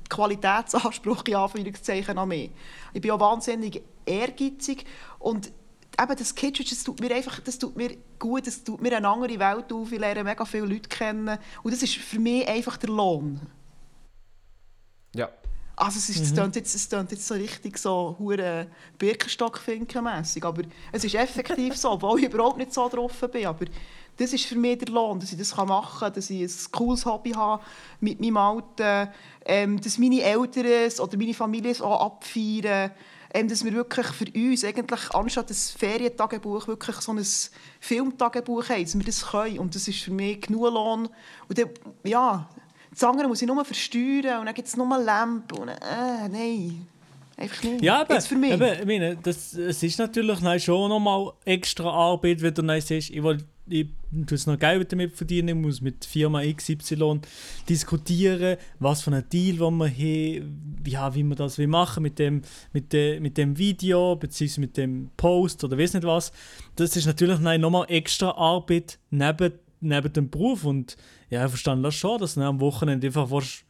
[0.08, 2.52] Qualitätsanspruch in Anführungszeichen an mich.
[2.92, 4.84] Ich bin auch wahnsinnig ehrgeizig
[5.18, 5.50] und
[6.00, 9.08] eben das Kitchen, das tut mir einfach, das tut mir gut, das tut mir eine
[9.08, 11.38] andere Welt auf, ich lerne mega viele Leute kennen.
[11.62, 13.40] Und das ist für mich einfach der Lohn.
[15.14, 15.28] Ja.
[15.76, 18.66] Also es, ist, es, klingt jetzt, es klingt jetzt so richtig so hure
[18.98, 23.66] Birkenstock-Finken-mässig, aber es ist effektiv so, obwohl ich überhaupt nicht so drauf bin, aber
[24.16, 27.06] das ist für mich der Lohn, dass ich das machen kann, dass ich ein cooles
[27.06, 27.62] Hobby habe
[28.00, 29.12] mit meinem Alten,
[29.44, 32.90] ähm, dass meine Eltern es oder meine Familie es auch abfeiern,
[33.34, 37.24] ähm, dass wir wirklich für uns eigentlich anstatt ein Ferientagebuch wirklich so ein
[37.80, 41.08] Filmtagebuch haben, dass wir das können und das ist für mich genug Lohn
[41.48, 41.68] und dann,
[42.04, 42.48] ja,
[42.90, 46.86] das andere muss ich nur versteuern und dann gibt es nur Lampe und äh, nein,
[47.36, 47.82] einfach nicht.
[47.82, 48.52] Ja, eben, Jetzt für mich.
[48.52, 53.10] eben ich meine, das, es ist natürlich schon nochmal extra Arbeit, wenn du dann siehst,
[53.10, 53.38] ich will
[53.70, 57.20] ich muss noch Geld damit verdienen, ich muss mit Firma XY
[57.68, 62.42] diskutieren, was für einen Deal wollen wir haben, ja, wie wir das machen mit dem,
[62.72, 66.32] mit, de, mit dem Video, beziehungsweise mit dem Post oder weiß nicht was.
[66.76, 70.96] Das ist natürlich nochmal extra Arbeit neben, neben dem Beruf und
[71.30, 73.64] ja, ich verstehe das schon, dass du am Wochenende einfach willst,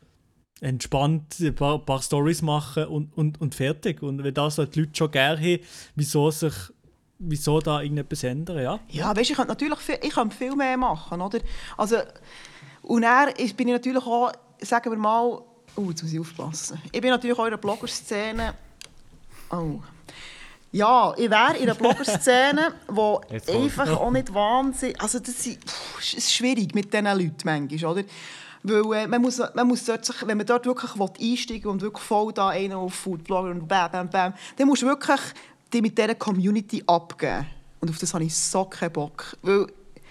[0.61, 4.03] entspannt ein paar, paar Stories machen und, und, und fertig.
[4.03, 5.63] Und wenn das halt die Leute schon gerne haben,
[5.95, 6.55] wieso sich
[7.18, 8.78] wieso da irgendetwas ändern, ja?
[8.88, 11.40] Ja, weißt, ich könnte natürlich viel, ich könnte viel mehr machen, oder?
[11.76, 11.96] Also,
[12.83, 13.04] und
[13.37, 15.42] ist- bin ich natürlich auch, sagen wir mal,
[15.76, 16.81] oh, jetzt muss ich aufpassen.
[16.92, 18.54] Ich bin natürlich auch in der Blogger-Szene
[19.50, 19.81] Oh.
[20.70, 25.00] Ja, ich wäre in einer Blogger-Szene, wo einfach auch nicht wahnsinnig...
[25.00, 28.04] Also das ist, pff, es ist schwierig mit diesen Leuten manchmal, oder?
[28.62, 31.81] Weil äh, man muss, man muss dort sich, wenn man dort wirklich einsteigen will und
[31.81, 35.20] wirklich voll da einen auf Foodblogger und bam, bam, bam, dann musst du wirklich
[35.72, 37.46] dich mit dieser Community abgeben.
[37.81, 39.37] Und auf das habe ich so keinen Bock.
[39.42, 39.66] Weil,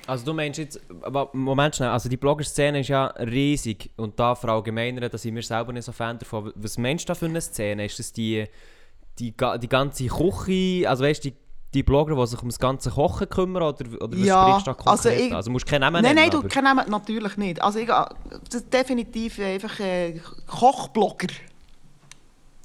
[0.06, 4.36] Also du meinst jetzt, aber Moment schnell, also die Blogger-Szene ist ja riesig und da
[4.36, 6.54] verallgemeinern, da sind wir selber nicht so Fan davon.
[6.56, 7.86] Was meinst du da für eine Szene?
[7.86, 8.46] Ist das die,
[9.20, 11.38] die, die ganze Küche, also weißt du, die,
[11.74, 14.72] die Blogger, die sich um das ganze Kochen kümmern oder, oder was Ja, sprichst du
[14.72, 14.88] da konkret?
[14.92, 16.92] also Also, ich- also musst du keinen Namen nein, nennen, nein, du aber- kennst ihn
[16.92, 17.62] natürlich nicht.
[17.62, 21.28] Also ich, das ist definitiv einfach äh, Kochblogger.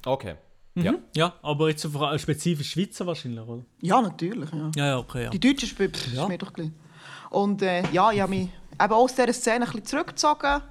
[0.05, 0.35] Okay.
[0.75, 0.95] Ja.
[1.15, 3.63] Ja, aber jetzt spezifisch Schweizer wahrscheinlich, oder?
[3.81, 4.71] Ja, natürlich, ja.
[4.75, 5.29] Ja, ja, okay, ja.
[5.29, 6.23] Die Deutschen Sp- pff, Ja.
[6.23, 6.71] ist mir doch gleich.
[7.29, 8.49] Und äh, ja, ich habe mich
[8.81, 10.61] eben aus dieser Szene ein bisschen zurückgezogen.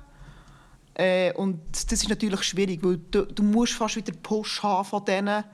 [0.95, 5.05] Äh, und das ist natürlich schwierig, weil du, du musst fast wieder Push haben von
[5.05, 5.45] denen,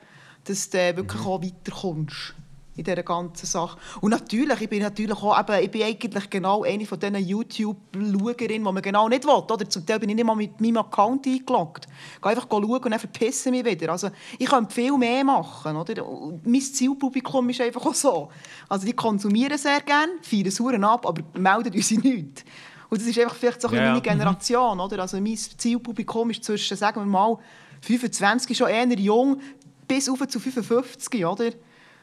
[0.45, 2.35] dass du äh, wirklich auch weiterkommst
[2.79, 3.77] in dieser ganzen Sache.
[4.01, 8.49] Und natürlich, ich bin natürlich auch, eben, ich bin eigentlich genau eine von diesen YouTube-Schauerinnen,
[8.49, 9.33] die man genau nicht will.
[9.33, 9.69] Oder?
[9.69, 11.89] Zum Teil bin ich nicht mal mit meinem Account eingeloggt.
[12.15, 13.91] Ich gehe einfach schauen und dann verpissen mich wieder.
[13.91, 15.77] Also, ich könnte viel mehr machen.
[15.77, 16.07] Oder?
[16.07, 18.29] Und mein Zielpublikum ist einfach auch so.
[18.69, 22.45] Also, die konsumieren sehr gerne, feiern Sauren ab, aber melden uns nichts.
[22.91, 23.89] Und das ist einfach vielleicht so ein ja.
[23.89, 24.79] meine Generation.
[24.79, 25.01] Oder?
[25.01, 27.39] Also, mein Zielpublikum ist zwischen, sagen wir mal,
[27.81, 29.41] 25 schon eher jung,
[29.89, 31.51] bis auf zu 55, oder?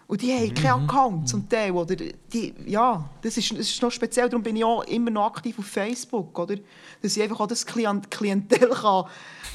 [0.08, 1.96] Und die haben keinen Account zum Teil, oder?
[1.96, 5.58] Die, ja, das ist, das ist noch speziell, darum bin ich auch immer noch aktiv
[5.58, 6.58] auf Facebook, oder?
[7.02, 9.06] Dass ich einfach auch das Klient Klientel kann,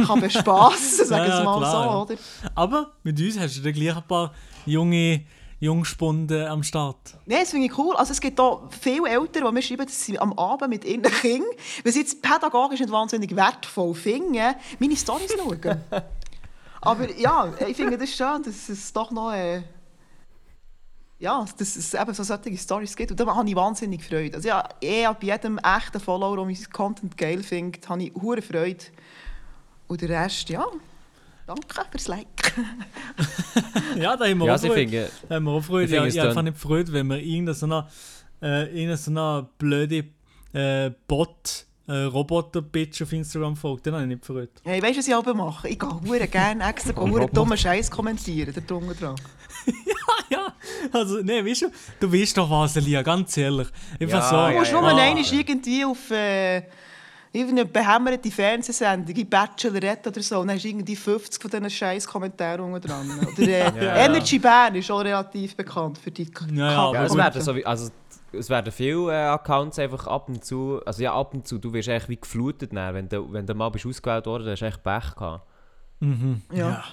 [0.04, 2.20] kann bespassen, sagen wir Ja, mal klar, so, oder?
[2.56, 4.34] Aber mit uns hast du dann gleich ein paar
[4.66, 5.24] junge
[5.60, 7.16] Jungspunde am Start.
[7.26, 7.94] Nein, das finde ich cool.
[7.94, 11.02] Also es gibt auch viele Eltern, die mir schreiben, dass sie am Abend mit ihren
[11.02, 11.50] Kindern,
[11.84, 15.80] weil sie jetzt pädagogisch nicht wahnsinnig wertvoll finden, meine Storys schauen.
[16.80, 19.32] Aber ja, ich finde das schön, dass es doch noch...
[19.32, 19.62] Äh,
[21.20, 23.10] ja, dass es eben so solche Storys gibt.
[23.10, 24.36] Und da habe ich wahnsinnig Freude.
[24.36, 28.40] Also ja, eh bei jedem echten Follower, der meinen Content geil findet, habe ich hure
[28.42, 28.84] Freude.
[29.86, 30.64] Und der Rest, ja,
[31.46, 32.54] danke fürs Like.
[33.96, 35.10] Ja, da haben wir Ja, auch Freude.
[35.28, 35.84] Da haben wir auch Freude.
[35.84, 37.86] Ich Ja, ich habe einfach nicht Freude, wenn wir irgendeine so eine,
[38.40, 40.04] äh, irgendeine so eine blöde
[40.52, 43.86] äh, Bot, äh, Roboter-Bitch auf Instagram folgt.
[43.86, 44.50] Dann habe ich nicht Freude.
[44.64, 45.68] Hey, weißt du, was ich aber mache?
[45.68, 49.16] Ich gehe hure gerne extra hure dummen Scheiß kommentieren, da drunter dran.
[49.66, 49.72] ja,
[50.92, 51.70] also, nee, weißt du,
[52.00, 53.68] du weißt doch was, Elia, ganz ehrlich.
[54.00, 54.52] Einfach Ja, so.
[54.52, 54.96] Du musst ja, nur ja.
[54.96, 56.62] einmal irgendwie auf äh,
[57.32, 61.70] irgendeine behämmerte Fernsehsendung, in Bachelorette oder so, und dann hast du irgendwie 50 von diesen
[61.70, 63.08] scheiß Kommentaren dran.
[63.32, 63.96] Oder äh, Ja.
[64.06, 67.10] Energy Bern ist auch relativ bekannt für die K- Ja, ja, K- aber Ja, es
[67.10, 67.18] gut.
[67.18, 67.90] werden, so wie, also,
[68.32, 71.72] es werden viele äh, Accounts einfach ab und zu, also ja, ab und zu, du
[71.72, 74.60] wirst eigentlich wie geflutet, dann, wenn, du, wenn du mal bist ausgewählt worden dann hast
[74.60, 75.46] du echt Pech gehabt.
[76.00, 76.42] Mhm.
[76.52, 76.84] Ja.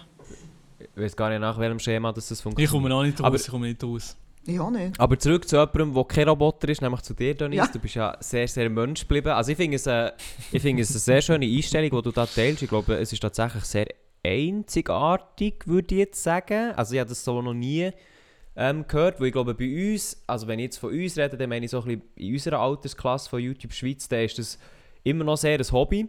[0.80, 2.72] Ich weiß gar nicht, nach welchem Schema das, das Ich funktioniert.
[2.72, 4.16] komme noch nicht raus, Aber- ich komme nicht raus.
[4.50, 4.98] Ich auch nicht.
[4.98, 7.58] Aber zurück zu jemandem, der kein Roboter ist, nämlich zu dir, Denise.
[7.58, 7.68] Ja.
[7.68, 9.28] Du bist ja sehr, sehr Mensch geblieben.
[9.30, 10.12] Also ich finde es, äh,
[10.54, 12.62] ich finde es eine sehr schöne Einstellung, die du da teilst.
[12.64, 13.88] Ich glaube, es ist tatsächlich sehr
[14.26, 16.74] einzigartig, würde ich jetzt sagen.
[16.76, 17.92] Also ich habe das so noch nie
[18.56, 21.50] ähm, gehört, weil ich glaube, bei uns, also wenn ich jetzt von uns rede, dann
[21.50, 24.58] meine ich so ein bisschen in unserer Altersklasse von YouTube Schweiz, dann ist das
[25.04, 26.08] immer noch sehr ein Hobby.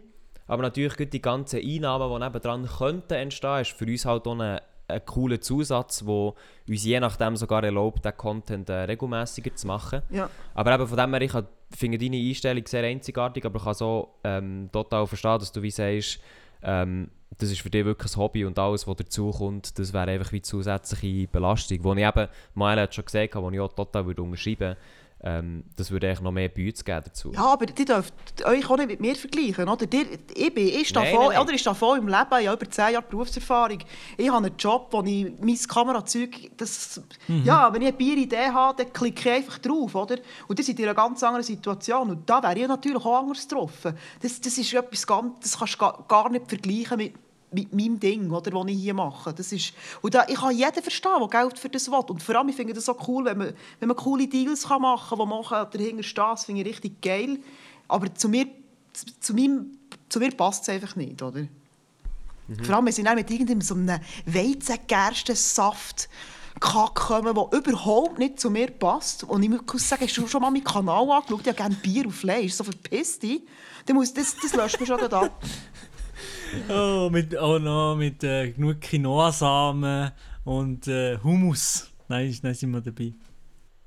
[0.49, 4.59] Aber natürlich die ganzen Einnahmen, die nebendran könnten entstehen, ist für uns halt auch ein,
[4.87, 6.35] ein cooler Zusatz, der uns
[6.67, 10.01] je nachdem sogar erlaubt, den Content äh, regelmäßiger zu machen.
[10.09, 10.27] Ja.
[10.55, 11.33] Aber eben von dem her, ich
[11.77, 15.69] finde deine Einstellung sehr einzigartig, aber ich kann so ähm, total verstehen, dass du wie
[15.69, 16.19] sagst,
[16.63, 20.31] ähm, das ist für dich wirklich ein Hobby und alles, was dazukommt, das wäre einfach
[20.31, 21.83] wie zusätzliche Belastung.
[21.83, 24.75] Wo ich eben, Mael hat schon gesagt, wo ich auch total würde unterschreiben
[25.21, 27.31] ähm, das würde eigentlich noch mehr Bütze geben dazu.
[27.33, 28.13] Ja, aber ihr dürft
[28.45, 29.85] euch auch nicht mit mir vergleichen, oder?
[29.91, 31.41] Ihr, ich, bin, ich stehe Nein, voll, nein, nein.
[31.41, 33.79] Oder ich stehe voll im Leben, ich habe über 10 Jahre Berufserfahrung.
[34.17, 38.83] Ich habe einen Job, wo ich mein Kamerazeug, das, ja, wenn ich eine Bieridee habe,
[38.83, 40.17] dann klicke ich einfach drauf, oder?
[40.47, 42.11] Und das seid in einer ganz anderen Situation.
[42.11, 43.97] Und da wäre ich natürlich auch anders getroffen.
[44.21, 47.13] Das, das ist etwas ganz, das kannst du gar, gar nicht vergleichen mit,
[47.51, 49.33] mit meinem Ding, oder, das ich hier mache.
[49.33, 52.03] Das ist, und da, ich kann jeden verstehen, der Geld für das will.
[52.07, 54.81] Und vor allem, ich finde das so cool, wenn man, wenn man coole Deals kann
[54.81, 57.39] machen kann, die machen dahinter stehen, das finde ich richtig geil.
[57.87, 58.47] Aber zu mir,
[58.93, 59.77] zu, zu meinem,
[60.09, 61.47] zu mir passt es einfach nicht, oder?
[62.63, 66.09] Vor allem, wenn sie dann mit irgendeinem so einem Weizengerstensaft
[66.59, 69.23] Kack kommen, der überhaupt nicht zu mir passt.
[69.23, 71.41] Und ich muss sagen, hast du schon mal meinen Kanal angeschaut?
[71.41, 72.53] Ich habe gerne Bier und Fleisch.
[72.53, 73.41] So verpisst dich.
[73.85, 75.31] Dann muss, das, das löscht mir schon ab.
[76.69, 80.11] Oh, mit, oh no, mit äh, genug Quinoa-Samen
[80.43, 81.91] und äh, Hummus.
[82.07, 83.13] Nein, nein, sind wir dabei.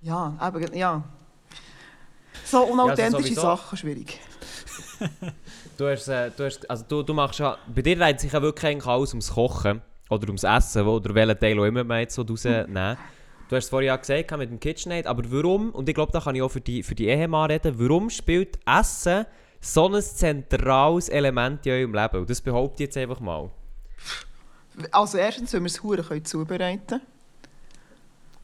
[0.01, 1.03] Ja, eben, ja.
[2.45, 3.41] So unauthentische sowieso.
[3.41, 4.21] Sachen, schwierig.
[5.79, 8.43] Du, hast, äh, du, hast, also du, du machst ja, bei dir reiht sich ja
[8.43, 9.81] wirklich eigentlich alles ums Kochen.
[10.13, 12.97] oder ums Essen, wo, oder welchen Teil auch immer man jetzt so rausnehmen.
[13.49, 16.21] Du hast es vorhin ja gesagt mit dem KitchenAid, aber warum, und ich glaube, da
[16.21, 19.27] kann ich auch für die, für die Ehemann reden, warum spielt Essen
[19.63, 22.19] so ein zentrales Element in eurem Leben?
[22.19, 23.49] Und das behaupte ich jetzt einfach mal.
[24.91, 27.03] Also erstens, wenn wir es hure zubereiten können.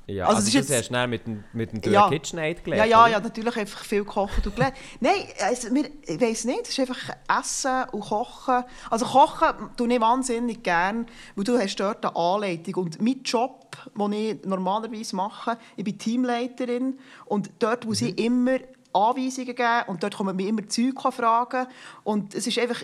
[0.07, 2.09] Ja, Also also, es ist das jetzt- hast du mit dem, mit dem Ja.
[2.09, 3.11] KitchenAid Ja, gelernt, ja, oder?
[3.13, 4.75] ja, natürlich einfach viel kochen und gelernt.
[5.01, 8.65] Nein, also, wir, ich weiß nicht, es ist einfach Essen und Kochen.
[8.89, 11.05] Also Kochen tue ich wahnsinnig gerne,
[11.37, 12.75] weil du hast dort eine Anleitung.
[12.85, 18.57] Und mein Job, den ich normalerweise mache, ich bin Teamleiterin und dort muss ich immer
[18.93, 21.67] Anweisungen geben und dort kommen mir immer Zeug fragen.
[22.05, 22.83] Und es ist einfach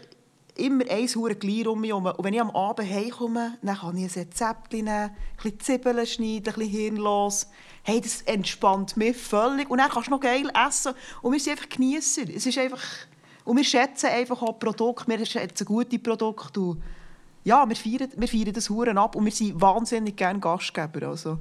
[0.56, 2.06] immer ein hure Glier um mich herum.
[2.06, 6.06] Und wenn ich am Abend heimkomme, dann kann ich ein Rezept nehmen, ein bisschen Zwiebeln
[6.06, 7.46] schneiden, ein bisschen hirnlos.
[7.82, 9.68] Hey, das entspannt mich völlig.
[9.68, 10.94] Und dann kannst du noch geil essen.
[11.22, 12.22] Und wir sind einfach Genießer.
[12.34, 12.82] Es ist einfach...
[13.44, 15.06] Und wir schätzen einfach auch Produkte.
[15.08, 16.60] Wir schätzen gute Produkte.
[16.60, 16.82] Und
[17.42, 19.16] ja, wir feiern, wir feiern das Huren ab.
[19.16, 21.08] Und wir sind wahnsinnig gerne Gastgeber.
[21.08, 21.38] Also,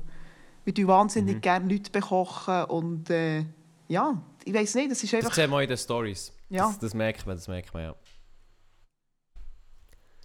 [0.65, 2.65] wir tun wahnsinnig gerne Leute bekochen.
[2.65, 3.45] Und äh,
[3.87, 5.33] ja, ich weiß nicht, das ist Das einfach...
[5.33, 6.33] sehen wir in den Stories.
[6.49, 6.67] Ja.
[6.67, 7.95] Das, das merkt man, das merkt man, ja.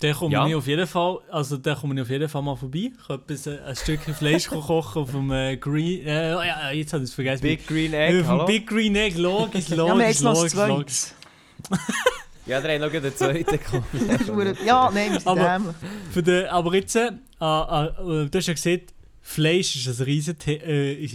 [0.00, 0.46] Dann komme Ja.
[0.46, 2.92] ich auf jeden Fall, also dann komme ich auf jeden Fall mal vorbei.
[2.96, 6.70] Ich kann etwas, äh, ein Stückchen Fleisch kochen auf dem äh, Green, äh, oh ja,
[6.70, 7.42] jetzt habe ich es vergessen.
[7.42, 8.46] Big Green auf Egg, dem hallo?
[8.46, 11.04] Big Green Egg, logisch, logisch, das logisch, logisch.
[12.46, 13.84] Ja, der hat noch den zweiten gekommen.
[14.64, 15.74] Ja, nein, Aber-.
[16.10, 18.82] Für den, aber jetzt, äh, äh, äh, du hast ja gesehen,
[19.20, 21.08] Fleisch ist ein riesen äh,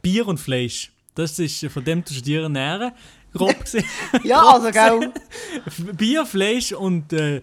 [0.00, 0.90] Bier und Fleisch.
[1.18, 2.92] Das ist äh, von dem du dir ernähren.
[3.32, 3.84] Grob gesehen.
[4.22, 5.12] Ja, also, gell.
[5.96, 7.42] Bier, Fleisch und äh,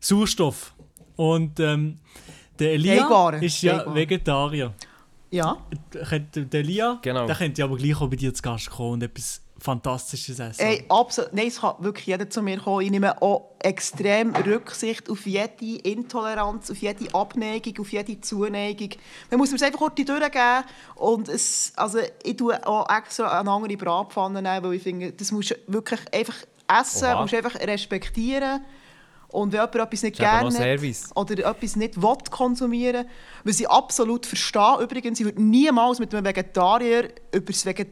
[0.00, 0.74] Sauerstoff.
[1.16, 1.98] Und ähm,
[2.58, 3.94] der Elia Vegan, ist ja vegan.
[3.94, 4.74] Vegetarier.
[5.30, 5.56] Ja.
[5.92, 7.26] Der der Elia, Genau.
[7.26, 10.60] der könnte ja aber gleich auch bei dir zu Gast kommen und etwas Fantastisches essen.
[10.60, 11.32] Ey, absolut.
[11.32, 12.82] Nein, es kann wirklich jeder zu mir kommen.
[12.82, 18.90] Ich nehme auch extrem Rücksicht auf jede Intoleranz, auf jede Abneigung, auf jede Zuneigung.
[19.30, 20.64] Man muss es einfach kurz durchgeben.
[20.96, 25.52] Und es, also, ich tue auch extra eine andere Bratpfanne weil ich finde, das musst
[25.52, 26.36] du wirklich einfach
[26.68, 27.22] essen, Oha.
[27.22, 28.60] musst einfach respektieren.
[29.34, 30.48] Und wenn jemand etwas nicht gerne
[31.14, 33.06] oder etwas nicht will konsumieren
[33.42, 34.78] was ich absolut verstehe.
[34.80, 37.88] Übrigens, ich würde niemals mit einem Vegetarier über das, Veget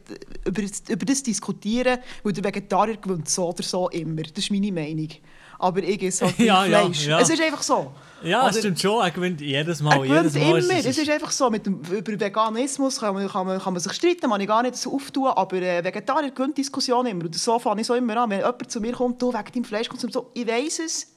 [0.47, 4.23] über das, über das diskutieren, weil der Vegetarier gewinnt so oder so immer.
[4.23, 5.09] Das ist meine Meinung.
[5.59, 7.07] Aber ich esse halt Ja, ja, Fleisch.
[7.07, 7.21] ja.
[7.21, 7.93] Es ist einfach so.
[8.23, 9.03] ja, das Oder- stimmt schon.
[9.05, 10.01] Er gewinnt jedes er Mal.
[10.01, 10.79] gewinnt jedes Mal immer.
[10.79, 11.51] ist Es ist einfach so.
[11.51, 14.63] Mit dem, über Veganismus kann man, kann, man, kann man sich streiten, man ich gar
[14.63, 17.25] nicht so auftun, aber äh, Vegetarier gewinnt die Diskussion immer.
[17.27, 18.31] Und so fange ich so immer an.
[18.31, 21.13] Wenn jemand zu mir kommt, du, wegen deinem Fleischkonsum, so, ich weiss es,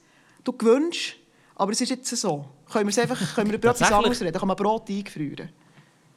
[0.46, 1.16] du gewünscht,
[1.54, 2.44] aber es ist jetzt so.
[2.70, 4.38] Können wir es einfach können wir über etwas anderes reden?
[4.38, 5.50] Kann man Brot eingefrieren?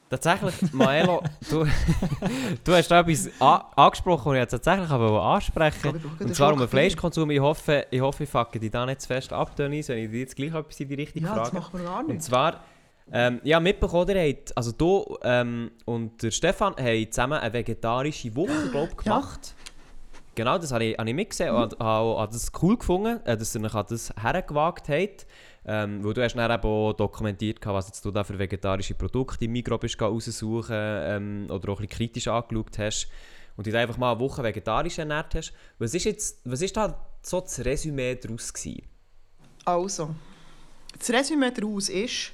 [0.09, 1.67] Tatsächlich, Maelo, du,
[2.63, 6.59] du hast da etwas angesprochen, was ich tatsächlich aber ansprechen glaube, brauche Und zwar um
[6.59, 6.67] den.
[6.67, 7.29] Fleischkonsum.
[7.29, 10.09] Ich hoffe, ich, hoffe, ich fucke dich da nicht zu fest ab, Dennis, wenn ich
[10.09, 11.61] dir jetzt gleich etwas in die Richtung Ja, das frage.
[11.61, 12.63] machen wir gar Und zwar,
[13.11, 18.35] ähm, ja, mitbekommen, ihr habt, also du ähm, und der Stefan haben zusammen eine vegetarische
[18.35, 19.21] Woche, glaub, ich, Ja.
[20.39, 23.53] Genau, das habe ich, habe ich mitgesehen und habe habe das cool gefunden, äh, dass
[23.53, 25.27] ihr euch an das hergewagt habt.
[25.65, 29.43] Ähm, weil du hast dann eben auch dokumentiert, was jetzt du da für vegetarische Produkte
[29.43, 33.09] im Mikro bist raussuchen ähm, oder auch ein bisschen kritisch angeschaut hast
[33.57, 35.51] und dich einfach mal eine Woche vegetarisch ernährt hast.
[35.77, 38.83] Was ist jetzt, was ist da so das Resümee daraus gewesen?
[39.65, 40.15] Also,
[40.97, 42.31] das Resümee daraus ist,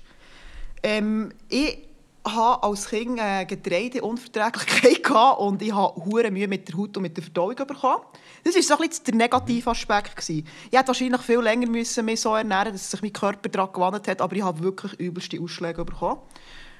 [0.83, 1.79] ähm, ich
[2.25, 7.03] hatte als Kind eine Getreideunverträglichkeit gehabt und ich hatte hure Mühe mit der Haut und
[7.03, 8.01] mit der Verdauung bekommen.
[8.43, 10.15] Das war so ein bisschen der negative Aspekt.
[10.15, 10.47] gewesen.
[10.69, 14.07] Ich hätte wahrscheinlich viel länger müssen mich so ernähren dass sich mein Körper daran gewandt
[14.07, 16.19] hat, aber ich habe wirklich übelste Ausschläge bekommen.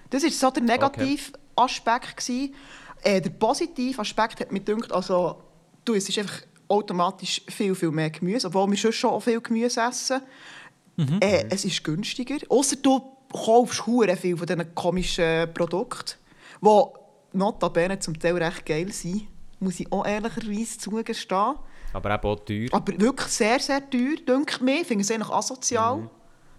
[0.10, 2.18] Das war so der negative Aspekt.
[2.18, 2.54] gewesen.
[3.02, 5.42] Äh, der positive Aspekt hat mir gedacht, also,
[5.84, 9.82] du, es ist einfach automatisch viel, viel mehr Gemüse, obwohl wir schon schon viel Gemüse
[9.82, 10.22] essen.
[11.20, 12.38] Äh, es ist günstiger.
[12.50, 16.14] Außer du kaufst hure viel von diesen komischen Produkten,
[16.62, 19.28] die notabene zum Teil recht geil sind.
[19.60, 21.56] Muss ich auch ehrlicherweise zugestehen.
[21.94, 22.68] Aber eben auch teuer.
[22.72, 24.82] Aber wirklich sehr, sehr teuer, denke mir.
[24.82, 26.10] Ich finde es eigentlich asozial,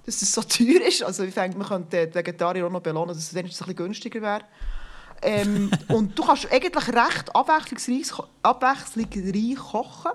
[0.05, 1.03] dass es so teuer ist.
[1.03, 4.23] Also ich denke, man könnte die Vegetarier auch noch belohnen, dass es ein bisschen günstiger
[4.23, 4.45] wäre.
[5.23, 10.13] Ähm, und du kannst eigentlich recht abwechslungsreich, abwechslungsreich kochen.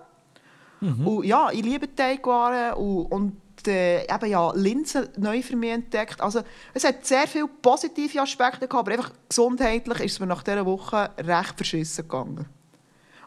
[0.82, 6.21] Und ja, ich liebe Teigwaren und, und äh, eben ja, Linsen neu für mich entdeckt.
[6.21, 6.41] Also
[6.74, 10.65] es hat sehr viele positive Aspekte gehabt, aber einfach gesundheitlich ist es mir nach dieser
[10.65, 12.45] Woche recht verschissen gegangen.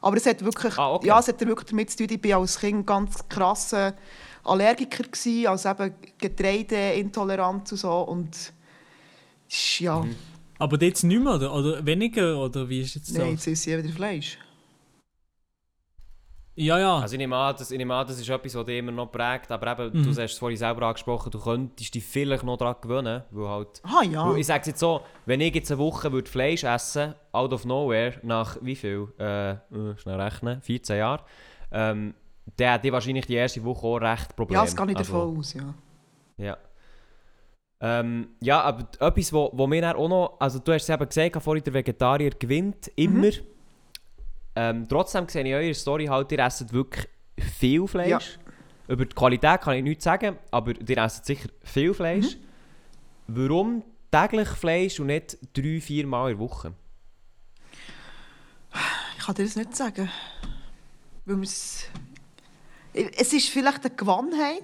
[0.03, 1.07] Aber es hat wirklich, Ah, okay.
[1.07, 3.95] ja, es hat wirklich damit zu tun, ich war als Kind ganz krasser
[4.45, 7.93] Allergiker, gewesen, also eben Getreideintoleranz und so.
[8.03, 8.35] Und
[9.49, 10.15] ist- ja, Mhm.
[10.59, 11.53] Aber jetzt nicht mehr, oder?
[11.53, 12.39] oder weniger?
[12.39, 13.47] Oder wie ist jetzt nein, das?
[13.47, 14.39] jetzt esse ich wieder Fleisch.
[16.57, 16.99] Ja, ja.
[16.99, 19.11] Also ich nehme an, das, ich nehme an, das ist etwas, was dich immer noch
[19.11, 22.77] prägt, aber eben, du hast es vorhin selber angesprochen, du könntest dich vielleicht noch daran
[22.81, 23.83] gewöhnen, weil halt...
[23.83, 24.31] Ah ja.
[24.31, 27.53] Weil Ich sage es jetzt so, wenn ich jetzt eine Woche würde Fleisch essen out
[27.53, 29.09] of nowhere, nach wie viel?
[29.19, 29.57] Äh, äh,
[29.97, 31.23] schnell rechnen, 14 Jahren,
[31.73, 32.15] ähm,
[32.57, 34.61] dann hätte ich wahrscheinlich die erste Woche auch recht Probleme.
[34.61, 35.75] ja, das gehe ich Also, davon aus, ja.
[36.37, 36.57] Ja.
[37.81, 41.43] Ähm, ja, aber etwas, wo, wo mir auch noch, also du hast es eben gesagt,
[41.43, 43.31] vorhin der Vegetarier gewinnt immer.
[44.57, 48.39] Ähm, trotzdem sehe ich in eurer Story halt, ihr esst wirklich viel Fleisch.
[48.87, 52.37] Über die Qualität kann ich nichts sagen, aber ihr esst sicher viel Fleisch.
[53.27, 56.73] Warum täglich Fleisch und nicht drei, vier Mal in der Woche?
[59.17, 60.11] Ich kann dir das nicht sagen.
[61.25, 61.85] Weil wir's-
[62.93, 64.63] es ist vielleicht eine Gewohnheit.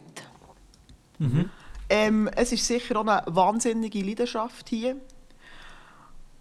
[1.88, 4.96] Ähm, es ist sicher auch eine wahnsinnige Leidenschaft hier.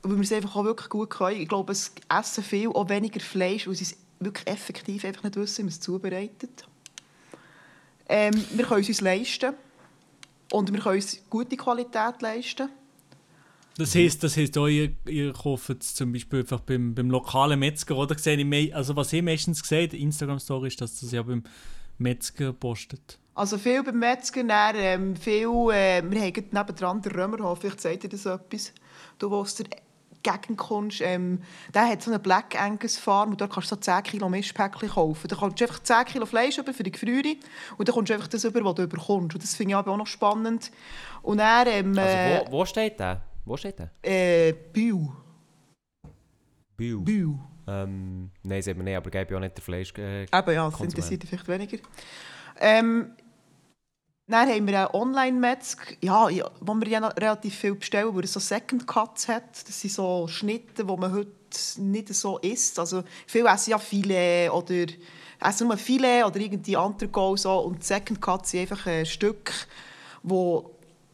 [0.02, 1.42] Weil wir es einfach auch wirklich gut können.
[1.42, 5.36] Ich glaube, es essen viel auch weniger Fleisch, weil sie es wirklich effektiv einfach nicht
[5.36, 6.68] wissen, wie man es zubereitet.
[8.08, 9.54] Ähm, wir können es uns leisten.
[10.52, 12.70] Und wir können uns gute Qualität leisten.
[13.78, 17.60] Das heisst, das heisst auch, ihr, ihr kauft es zum Beispiel einfach beim, beim lokalen
[17.60, 18.18] Metzger, oder?
[18.18, 21.44] Sehe Also was ich meistens sehe, Instagram-Story ist, dass das ja beim
[21.98, 23.20] Metzger postet.
[23.36, 28.04] Also viel beim Metzger, dann, ähm, viel, äh, wir haben nebendran den Römerhof, vielleicht sagt
[28.04, 28.74] ihr das etwas.
[29.18, 29.66] Du, wo der
[30.24, 31.42] Gegend kommst, ähm,
[31.74, 34.90] der hat so eine Black Angus Farm und dort kannst du so 10 Kilo Mischpäckchen
[34.90, 35.28] kaufen.
[35.28, 37.36] Da kommst du einfach 10 Kilo Fleisch über für die Gefriere
[37.78, 39.36] und dann kommst du einfach das über, was du überkommst.
[39.36, 40.72] Und das finde ich aber auch noch spannend.
[41.22, 43.22] Und dann, ähm, äh, Also wo, wo steht der?
[43.46, 43.92] Wo steht der?
[44.04, 45.10] äh, Bühl.
[46.78, 46.98] Biel.
[47.00, 47.36] Bühl.
[47.68, 49.94] Ähm, nein, sieht man nicht, aber gebe ich auch nicht der Fleisch.
[49.98, 51.78] Äh, Eben, ja, das interessiert dich vielleicht weniger.
[52.60, 53.12] Ähm,
[54.30, 58.28] dann haben wir einen Online-Metzg, ja, ja, wo wir ja relativ viel bestellen, weil er
[58.28, 59.68] so Second Cuts hat.
[59.68, 61.32] Das sind so Schnitte, die man heute
[61.78, 62.78] nicht so isst.
[62.78, 64.86] Also viele essen ja Filet oder
[65.40, 67.58] essen nur Filet oder irgendwie Entrecote so.
[67.60, 69.52] Und Second Cuts sind einfach ein Stück,
[70.22, 70.60] die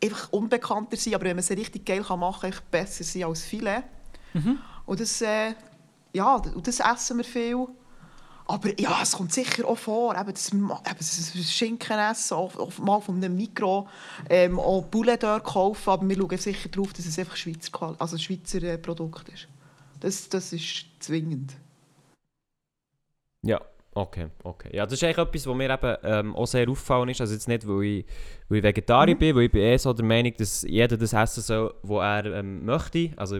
[0.04, 3.44] einfach unbekannter sind, aber wenn man sie richtig geil kann machen kann, besser sind als
[3.44, 3.84] Filet.
[4.86, 5.54] Und das, äh,
[6.14, 7.68] ja, und das essen wir viel.
[8.48, 12.78] Aber ja, es kommt sicher auch vor, eben das, eben das Schinken essen, auch, auch
[12.78, 13.88] mal von einem Mikro,
[14.30, 18.18] ähm, auch Poulet dort kaufen, aber wir schauen sicher darauf, dass es einfach Schweizer, also
[18.20, 19.48] Schweizer äh, Produkt ist.
[20.00, 21.54] Das, das ist zwingend.
[23.42, 23.60] Ja,
[23.96, 24.70] okay, okay.
[24.76, 27.22] Ja, das ist eigentlich etwas, was mir eben ähm, auch sehr auffallen ist.
[27.22, 28.06] Also jetzt nicht, weil ich,
[28.48, 31.42] weil ich Vegetarier bin, weil ich bin eh so der Meinung, dass jeder das essen
[31.42, 33.10] soll, was er ähm, möchte.
[33.18, 33.40] Also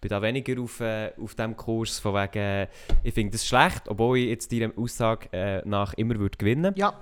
[0.00, 2.68] bin da weniger auf, äh, auf dem Kurs von wegen, äh,
[3.02, 6.94] ich finde das schlecht, obwohl ich jetzt deiner Aussage äh, nach immer würde gewinnen Ja,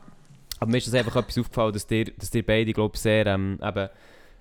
[0.60, 3.58] Aber mir ist das einfach etwas aufgefallen, dass ihr, dass ihr beide, glaube sehr ähm,
[3.62, 3.88] eben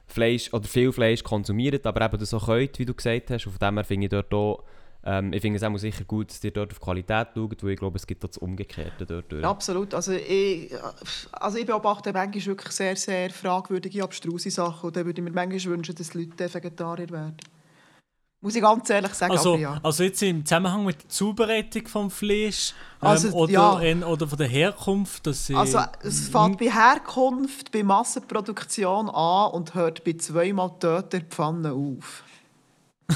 [0.07, 3.45] Fleisch oder viel Fleisch konsumiert, aber eben das auch könnt, wie du gesagt hast.
[3.47, 4.63] Und von dem her finde ich dort auch,
[5.03, 7.79] ähm, ich finde es auch sicher gut, dass ihr dort auf Qualität schaut, weil ich
[7.79, 9.31] glaube, es gibt das Umgekehrte dort.
[9.31, 9.43] durch.
[9.43, 9.93] absolut.
[9.93, 10.71] Also ich,
[11.31, 15.31] also ich beobachte manchmal wirklich sehr, sehr fragwürdige, abstruse Sachen und dann würde ich mir
[15.31, 17.37] manchmal wünschen, dass die Leute Vegetarier werden.
[18.45, 19.79] Muss ich ganz ehrlich sagen, Also, aber ja.
[19.81, 23.79] also jetzt im Zusammenhang mit der Zubereitung vom Fleisch ähm, Also, oder, ja.
[23.79, 25.49] in, oder von der Herkunft, dass.
[25.49, 32.23] Also es fängt bei Herkunft, bei Massenproduktion an und hört bei zweimal Töter Pfanne auf.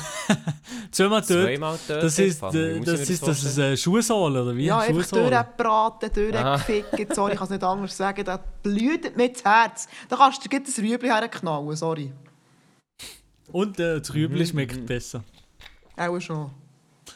[0.91, 3.77] zweimal dort, Zweimal töten, das ist, Fanny, äh, muss ich das ist, das ist eine
[3.77, 4.65] Schuhsohle, oder wie?
[4.65, 7.13] Ja, einfach durchgebraten, durchgefickt.
[7.13, 8.25] Sorry, ich kann es nicht anders sagen.
[8.25, 9.87] Das blüht mir das Herz.
[10.07, 12.11] Da kannst du dir das Rüebli herknallen, sorry.
[13.51, 15.23] Und äh, das Mhm, schmeckt besser.
[15.97, 16.51] Auch schon.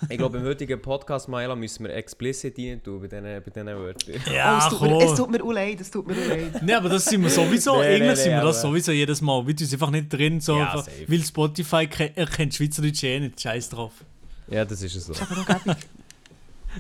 [0.10, 3.68] Ich glaube, im heutigen Podcast, Maela, müssen wir explicit rein tun bei diesen, bei diesen
[3.68, 4.16] Wörtern.
[4.28, 5.02] oh, Ja, es, tut mir, komm.
[5.04, 6.62] es tut mir auch leid, es tut mir auch leid.
[6.64, 7.76] Nein, aber das sind wir sowieso.
[7.78, 9.46] Nee, nee, Irgendwie nee, sind wir das sowieso jedes Mal.
[9.46, 13.20] Wir tun es einfach nicht drin, so Ja, einfach, weil Spotify ke- erkennt Schweizerdeutsch eh
[13.20, 13.40] nicht.
[13.40, 13.94] Scheiß drauf.
[14.48, 15.14] Ja, das ist es so.
[15.14, 15.76] Aber noch.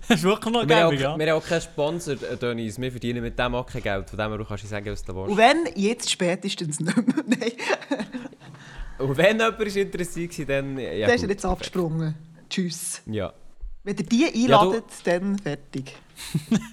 [0.07, 1.19] Das ist wirklich noch Wir haben, gäbig, auch, ja.
[1.19, 2.81] wir haben auch keinen Sponsor, äh, Dennis.
[2.81, 4.09] Wir verdienen mit dem auch kein Geld.
[4.09, 5.37] Von dem her du kannst du sagen, was du Und willst.
[5.37, 7.05] wenn, jetzt spätestens nicht mehr.
[7.27, 7.51] Nein,
[8.99, 10.77] Und wenn jemand ist interessiert war, dann...
[10.77, 11.29] Ja, der ist gut.
[11.29, 12.15] jetzt abgesprungen.
[12.49, 13.01] Tschüss.
[13.05, 13.33] Ja.
[13.83, 15.95] Wenn ihr die Ja, du- einladet, dann fertig.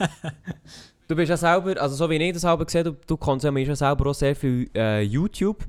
[1.09, 3.69] Du bist ja selber, also so wie ich das selber gesehen habe, du, du konsumierst
[3.71, 5.65] ja selber auch sehr viel äh, YouTube.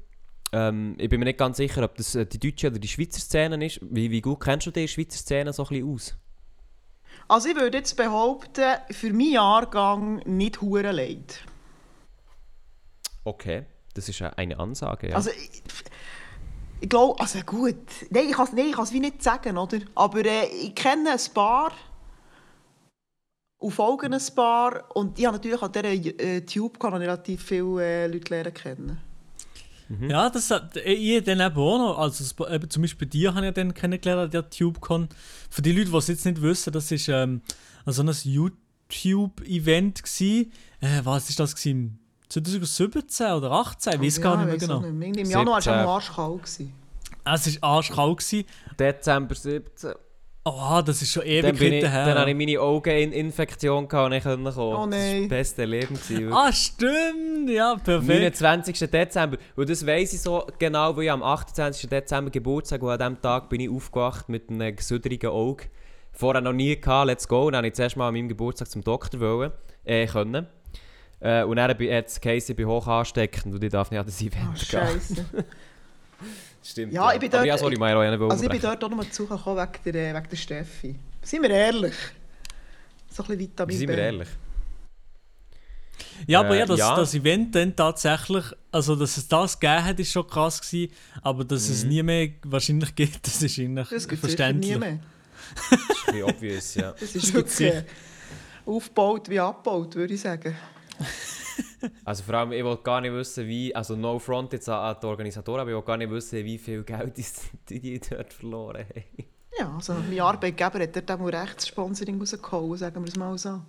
[0.51, 3.19] Ähm, ich bin mir nicht ganz sicher, ob das äh, die deutsche oder die Schweizer
[3.19, 3.79] Szene ist.
[3.81, 6.15] Wie, wie gut kennst du die Schweizer Szene so ein bisschen aus?
[7.27, 11.39] Also ich würde jetzt behaupten, für meinen Jahrgang nicht hure leid.
[13.23, 13.63] Okay,
[13.95, 15.15] das ist ja eine Ansage, ja.
[15.15, 15.63] Also ich,
[16.81, 17.75] ich glaube, also gut,
[18.09, 18.47] nein, ich kann
[18.83, 19.79] es wie nicht sagen, oder?
[19.93, 21.71] Aber äh, ich kenne ein paar
[23.59, 25.85] und folge ein paar und ich habe natürlich an dieser
[26.19, 29.11] äh, Tube-Kanal relativ viele äh, Leute lernen kennen.
[30.07, 31.97] Ja, das hat äh, ich dann eben auch noch.
[31.99, 35.09] Also, eben, zum Beispiel bei dir habe ich dann kennengelernt, der TubeCon.
[35.49, 37.41] Für die Leute, die es jetzt nicht wissen, das ist ähm,
[37.85, 40.01] also ein YouTube-Event.
[40.19, 40.45] Äh,
[41.03, 41.55] was ist das?
[41.55, 42.00] Gewesen?
[42.31, 43.93] 2017 oder 18?
[43.93, 44.79] Ich weiß Ja, gar nicht mehr genau.
[44.79, 45.07] nicht mehr.
[45.25, 45.79] Im Januar war es 17.
[45.81, 46.43] am arschkalt.
[46.43, 46.73] gewesen.
[47.25, 48.17] Es war arschkalt.
[48.17, 48.45] Gewesen.
[48.79, 49.91] Dezember 17.
[50.43, 52.05] Oh, das ist schon Dann, ewig bin ich, her.
[52.05, 54.47] dann hatte ich meine Augeninfektion gehabt und ich konnte kommen.
[54.47, 55.19] Oh Das war nein.
[55.21, 55.93] das beste Leben.
[55.95, 57.47] gewesen, ah, stimmt!
[57.49, 58.07] Ja, perfekt.
[58.41, 58.89] 29.
[58.89, 59.37] Dezember.
[59.55, 61.87] Und das weiss ich so genau, weil ich am 28.
[61.89, 65.65] Dezember Geburtstag und an diesem Tag bin ich aufgewacht mit einem gesüderigen Auge.
[66.11, 67.45] Vorher noch nie gehabt, let's go.
[67.45, 69.51] Und dann wollte ich zuerst mal an meinem Geburtstag zum Doktor wollen,
[69.85, 70.47] äh, können.
[71.21, 74.05] Äh, und dann hat es geheißen, ich bin hoch ansteckend und ich darf nicht an
[74.05, 74.65] das Oh, Event gehen.
[74.67, 75.25] Scheiße.
[76.63, 76.93] Stimmt.
[76.93, 78.97] Ja, ich bin Aber dort- ja, sorry, Mairo, ich Also ich bin dort auch noch
[78.97, 80.95] mal zugekommen wegen der, äh, wegen der Steffi.
[81.21, 81.93] Seien wir ehrlich.
[83.09, 84.27] So ein bisschen Vitamin Seien wir ehrlich.
[86.27, 86.95] Ja, aber Äh, ja, das, ja.
[86.95, 90.91] das Event dann tatsächlich, also dass es das gegeben hat, ist schon krass gewesen,
[91.21, 91.73] aber dass Mhm.
[91.73, 94.71] es nie mehr wahrscheinlich gibt, das ist eigentlich Das gibt verständlich.
[94.73, 94.99] nie mehr.
[96.07, 96.91] Das ist obvious, ja.
[96.99, 97.73] Das ist wirklich
[98.65, 100.55] aufgebaut wie abgebaut, würde ich sagen.
[102.05, 105.05] Also vor allem, ich wollte gar nicht wissen, wie, also no front jetzt an die
[105.05, 109.25] Organisatoren, aber ich wollte gar nicht wissen, wie viel Geld die, die dort verloren haben.
[109.57, 113.61] Ja, also mein Arbeitgeber hat dort auch mal Rechtssponsoring rausgehauen, sagen wir es mal so.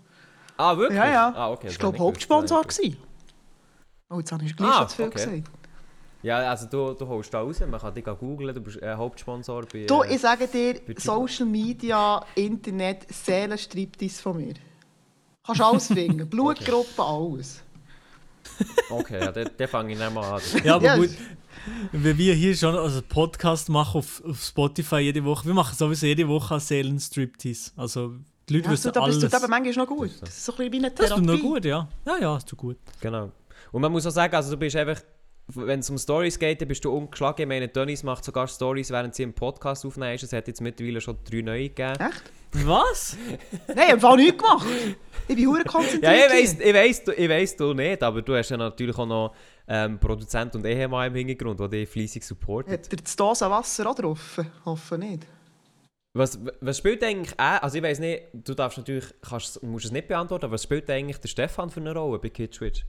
[0.57, 0.99] Ah, wirklich?
[0.99, 1.33] Ja, ja.
[1.35, 2.97] Ah, okay, ich das glaube, habe ich Hauptsponsor gewesen.
[4.11, 5.15] Oh, jetzt habe ich gleich Ah, zu viel okay.
[5.15, 5.51] gesagt.
[6.23, 9.65] Ja, also du, du holst da raus, man kann dich googlen, du bist äh, Hauptsponsor
[9.73, 9.87] bei...
[9.87, 10.81] Du, äh, ich sage dir.
[10.99, 14.55] Social Media, Internet, Seelenstriptease von mir.
[15.45, 16.29] Kannst alles finden.
[16.31, 17.63] Blutgruppe, alles.
[18.91, 20.41] Okay, ja, dann, dann fange ich nicht mal an.
[20.65, 21.11] Ja, aber Ja, gut,
[21.93, 25.75] wenn wir hier schon also einen Podcast machen auf, auf Spotify jede Woche, wir machen
[25.77, 27.73] sowieso jede Woche Seelen-Striptease.
[27.77, 28.15] Also
[28.49, 29.25] die Leute Ja, das wissen aber, das alles.
[29.31, 30.11] tut aber manchmal noch gut.
[30.21, 31.27] Das ist so ein bisschen wie eine das Therapie.
[31.27, 31.89] tut noch gut, ja.
[32.07, 32.77] Ja, ja, das tut gut.
[33.01, 33.31] Genau.
[33.71, 35.01] Und man muss auch sagen, also du bist einfach,
[35.49, 37.43] wenn es um Stories geht, dann bist du ungeschlagen.
[37.43, 40.19] Ich meine, Dennis macht sogar Stories, während sie einen Podcast aufnehmen.
[40.21, 42.01] Es hat jetzt mittlerweile schon drei neue gegeben.
[42.01, 42.23] Echt?
[42.53, 43.17] Was?
[43.69, 44.67] Nein, ich habe nichts gemacht.
[45.29, 46.03] Ich bin hure konzentriert.
[46.03, 48.97] Ja, ich weiss, ich, weiss, du, ich weiss du nicht, aber du hast ja natürlich
[48.99, 49.35] auch noch
[49.67, 52.85] ähm, Produzent und Ehemann im Hintergrund, der dich fleissig supportet.
[52.85, 54.41] Hat er das Dose Wasser auch drauf?
[54.65, 55.27] Hoffe nicht.
[56.15, 59.93] Was, was spielt eigentlich auch, also ich weiss nicht, du darfst natürlich, kannst, musst es
[59.93, 62.85] nicht beantworten, aber was spielt eigentlich der Stefan für eine Rolle bei Kid Switch?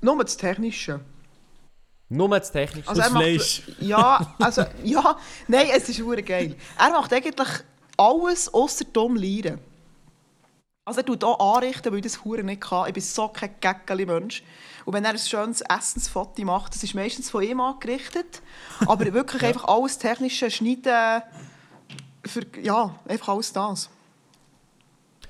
[0.00, 1.00] Nur das Technische.
[2.08, 2.88] Nur das Technische.
[2.88, 3.62] Also Das er macht, Fleisch.
[3.80, 6.54] Ja, also, ja, nein, es ist hure geil.
[6.78, 7.34] Er macht eigentlich
[7.98, 9.60] alles außer dumm lernen.
[10.84, 12.88] Also er tut auch anrichten, weil ich das hure nicht kann.
[12.88, 14.42] Ich bin so kein Gäckeli-Mensch.
[14.86, 18.40] Und wenn er ein schönes Essensfoto macht, das ist meistens von ihm angerichtet.
[18.86, 21.22] Aber wirklich einfach alles Technische, Schneiden,
[22.24, 23.90] für, ja, einfach alles das.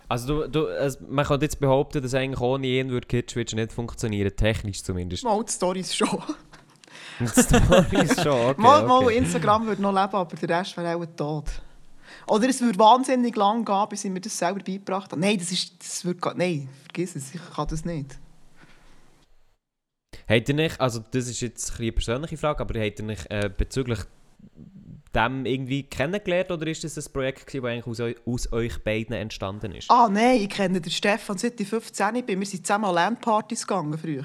[0.08, 3.52] Also du, du, also man könnte jetzt behaupten, dass eigentlich ohne ihn würde Kid Switch
[3.52, 5.24] nicht funktionieren, technisch zumindest.
[5.24, 6.22] Mal die Storys schon.
[7.20, 9.16] Die Story ist schon, okay, mal, mal okay.
[9.16, 11.44] Instagram würde noch leben, aber der Rest wäre auch tot.
[12.28, 15.20] Oder es würde wahnsinnig lang gehen, bis ich mir das selber beigebracht habe.
[15.20, 18.18] Nein, das ist, das gar, nein, vergiss es, ich kann das nicht.
[20.28, 23.50] Habt ihr nicht, also das ist jetzt eine persönliche Frage, aber habt ihr nicht äh,
[23.54, 24.00] bezüglich
[25.14, 28.84] dem irgendwie kennengelernt oder ist das ein Projekt gewesen, das eigentlich aus, eu aus euch
[28.84, 29.90] beiden entstanden ist?
[29.90, 32.40] Ah nein, ich kenne den Stefan seit ich 15 bin.
[32.40, 34.24] Wir sind zusammen an Landpartys gegangen früher.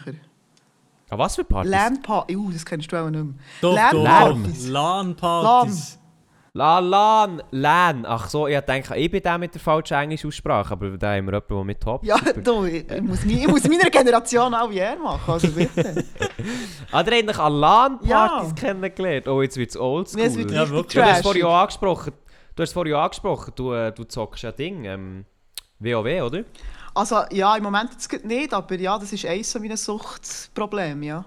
[1.10, 1.72] Ah, was für Partys?
[1.72, 3.36] Landpartys, uh, das kennst du auch nicht mehr.
[3.62, 4.66] Doch, LAN-Partys.
[4.66, 4.72] doch.
[4.72, 6.00] LAN-Partys.
[6.56, 8.06] La Lan, Lan.
[8.06, 11.26] Ach so, ich denke, ich bin der mit der falschen englischen Aussprache, aber da haben
[11.26, 12.04] wir jemanden, der mit Top.
[12.06, 16.06] Ja, du, ich, ich, muss ich muss meiner Generation auch wie er machen, also bitte.
[16.92, 18.08] Ah, hat dich an LAN-Partys
[18.50, 18.54] Ja.
[18.56, 19.28] kennengelernt.
[19.28, 20.22] Oh, jetzt wird es oldschool.
[20.22, 20.94] Es wird Ja, wirklich.
[20.94, 21.24] Du hast trashig.
[21.24, 22.14] vorhin auch angesprochen,
[22.56, 25.26] du hast vorhin auch angesprochen, du, äh, du zockst ja Ding, ähm,
[25.80, 26.44] WoW, oder?
[26.94, 31.26] Also ja, im Moment jetzt nicht, aber ja, das ist eines meiner Suchtprobleme, ja.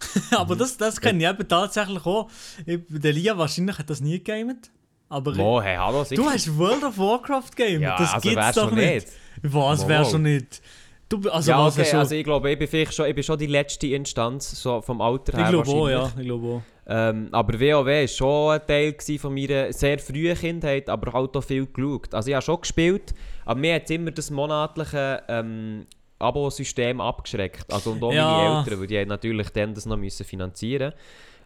[0.36, 2.28] aber das, das kenne ich eben tatsächlich auch.
[2.64, 4.70] Ich, der Lia wahrscheinlich hat das nie gegamet.
[5.08, 6.20] Aber Mo, hey, hallo, sicher.
[6.22, 7.80] du hast World of Warcraft gamet.
[7.80, 9.06] Ja, das also gibt's doch schon nicht.
[9.42, 10.60] Was wäre schon nicht?
[11.08, 13.38] Du, also ja, okay, du- also ich glaube, ich bin vielleicht schon, ich bin schon
[13.38, 16.12] die letzte Instanz, so vom Alter her ich glaube auch, ja.
[16.18, 16.62] Ich glaube auch.
[16.88, 21.42] Ähm, aber WoW war schon ein Teil von meiner sehr frühen Kindheit, aber halt auch
[21.42, 22.12] viel geschaut.
[22.14, 25.86] Also ich habe schon gespielt, aber mir hat immer das monatliche ähm,
[26.18, 27.72] Abo-System abgeschreckt.
[27.72, 28.30] Also und auch Ja.
[28.30, 30.92] meine Eltern, weil die natürlich dann das noch müssen finanzieren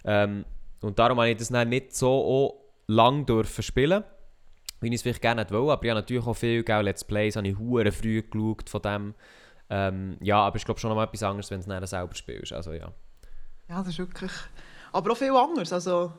[0.05, 0.45] ähm,
[0.81, 4.05] Und darum habe ich das dann nicht so lang dürfen spielen,
[4.81, 5.71] wie ich es vielleicht gerne hätte wollen.
[5.71, 8.83] Aber ich habe natürlich auch viel auch Let's Plays, habe ich hure früh geschaut von
[8.83, 9.15] dem.
[9.69, 12.15] Ähm, ja, aber ich glaube schon noch mal etwas anderes, wenn du es dann selber
[12.15, 12.53] spielst.
[12.53, 12.93] Also ja.
[13.69, 14.33] Ja, das ist wirklich...
[14.93, 16.13] Aber auch viel anders, also...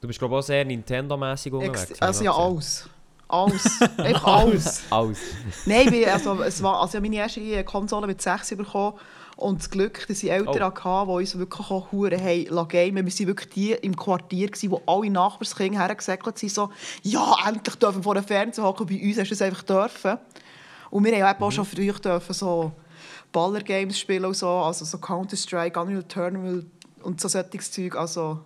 [0.00, 1.90] Du bist glaube ich auch sehr Nintendo-mäßig unterwegs.
[1.90, 2.88] Ex also ja, ich alles.
[3.28, 3.80] Alles.
[3.98, 4.82] Einfach alles.
[4.90, 5.18] Alles.
[5.66, 8.98] Nein, ich also, es war, also ich habe meine erste Konsole mit 6 bekommen
[9.36, 10.84] und das Glück, dass ich Eltern Oh.
[10.84, 12.96] hatte, die uns wirklich auch Huren haben gamen.
[12.96, 16.70] Wir waren wirklich die im Quartier, gewesen, wo alle Nachbarskinder hergesäckelt sind, so
[17.02, 20.18] «Ja, endlich dürfen wir vor dem Fernseher hocken, bei uns hast du das einfach dürfen.»
[20.90, 22.72] Und wir haben auch schon früher dürfen so
[23.30, 26.64] Baller-Games spielen und so, also so Counter-Strike, Unreal Tournament
[27.02, 27.94] und so solches Zeug.
[27.96, 28.40] Also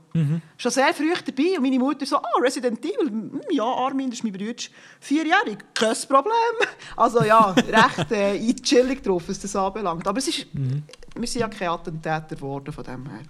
[0.56, 4.18] schon sehr früh dabei und meine Mutter so, ah, Resident Evil, hm, ja, Armin, das
[4.20, 4.62] ist mein Bruder,
[5.00, 6.32] vierjährig, kein Problem.
[6.96, 10.06] Also ja, recht äh, chillig drauf, was das anbelangt.
[10.06, 13.20] Aber es ist, wir sind ja keine Attentäter geworden von dem her.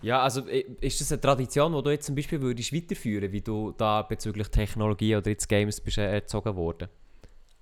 [0.00, 3.40] Ja, also i- ist das eine Tradition, die du jetzt zum Beispiel würdest weiterführen wie
[3.40, 6.88] du da bezüglich Technologie oder jetzt Games bist äh, erzogen worden?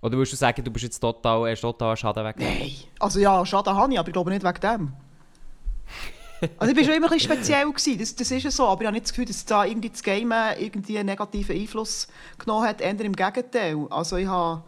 [0.02, 2.36] Oder würdest du sagen, du bist jetzt total, hast total einen Schaden weg?
[2.38, 2.70] Nein.
[3.00, 4.92] Also ja, Schaden habe ich, aber ich glaube nicht wegen dem.
[6.58, 7.98] Also ich war schon immer ein bisschen speziell, gewesen.
[7.98, 10.02] Das, das ist ja so, aber ich habe nicht das Gefühl, dass da irgendwie das
[10.02, 12.08] Game irgendwie einen negativen Einfluss
[12.38, 13.86] genommen hat, eher im Gegenteil.
[13.90, 14.62] Also ich habe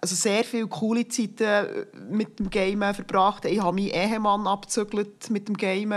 [0.00, 3.44] also sehr viele coole Zeiten mit dem Game verbracht.
[3.46, 5.92] Ich habe meinen Ehemann abgezügelt mit dem Game.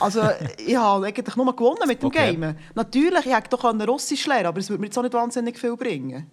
[0.00, 0.22] Also
[0.58, 2.32] ich habe eigentlich nur gewonnen mit dem Okay.
[2.32, 2.56] Game.
[2.74, 5.76] Natürlich, ich hätte doch Russisch lernen aber es würde mir jetzt auch nicht wahnsinnig viel
[5.76, 6.30] bringen.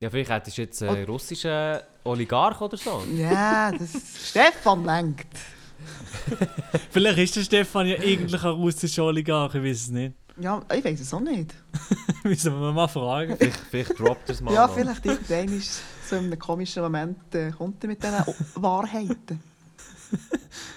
[0.00, 3.02] Ja, vielleicht hättest du jetzt einen russischen Oligarch oder so.
[3.14, 3.90] Ja, das
[4.30, 5.36] Stefan lenkt.
[6.90, 10.14] Vielleicht ist der Stefan ja eigentlich ein russischer Oligarch, ich weiß es nicht.
[10.38, 11.54] Ja, ich weiß es auch nicht.
[12.24, 13.36] Müssen wir mal fragen.
[13.36, 14.54] Vielleicht, vielleicht droppt es mal.
[14.54, 14.74] Ja, noch.
[14.74, 18.16] vielleicht irgendwann ist so in einem komischen Moment äh, kommt er mit diesen
[18.54, 19.40] Wahrheiten.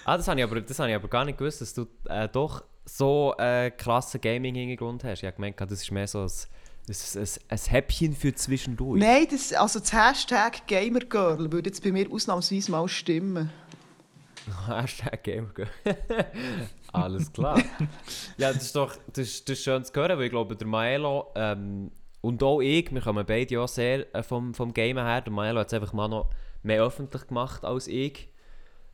[0.06, 2.28] Ah, das habe ich, aber- das habe ich aber gar nicht gewusst, dass du äh,
[2.28, 5.20] doch so einen krassen Gaming-Hintergrund hast.
[5.20, 6.30] Ich habe gemeint, das ist mehr so ein,
[6.90, 9.00] ein, ein, ein Häppchen für zwischendurch.
[9.02, 13.50] Nein, das, also das Hashtag Gamergirl würde jetzt bei mir ausnahmsweise mal stimmen.
[14.68, 15.68] Hashtag Gamergirl.
[16.92, 17.58] Alles klar.
[18.38, 20.68] ja, das ist doch das ist, das ist schön zu hören, weil ich glaube, der
[20.68, 21.92] Maelo ähm,
[22.22, 25.22] und auch ich, wir kommen beide ja sehr äh, vom, vom Gamen her.
[25.22, 26.30] Der Maelo hat es einfach mal noch
[26.62, 28.30] mehr öffentlich gemacht als ich.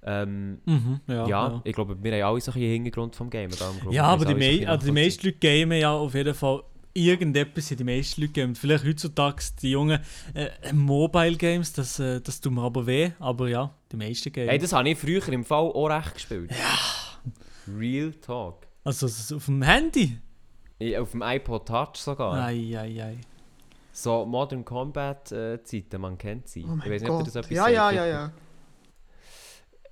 [0.01, 1.61] Ähm, Mhm, ja, ja, ja.
[1.65, 3.51] ich glaube, wir haben alle so ein bisschen Hintergrund vom Gamen.
[3.59, 6.33] darum glaube ich, Ja, aber die, mei also die meisten Leute gamen ja auf jeden
[6.33, 6.63] Fall
[7.05, 8.55] irgendetwas, ja, die meisten Leute gamen.
[8.55, 9.99] Vielleicht heutzutage die jungen
[10.33, 14.49] äh, Mobile Games, das, äh, das tut mir aber weh, aber ja, die meisten gamen.
[14.49, 16.51] Hey, das habe ich früher im Fall auch recht gespielt.
[16.51, 17.73] Ja.
[17.77, 18.65] Real Talk.
[18.83, 20.17] also es ist auf dem Handy?
[20.79, 22.33] Ich- Auf dem iPod Touch sogar.
[22.45, 23.17] Ei, ei, ei.
[23.91, 26.63] So Modern Combat äh, Zeiten, man kennt sie.
[26.63, 27.27] Oh mein ich weiß nicht, ob ihr Gott.
[27.27, 28.31] das etwas ja, ja, ja, ja.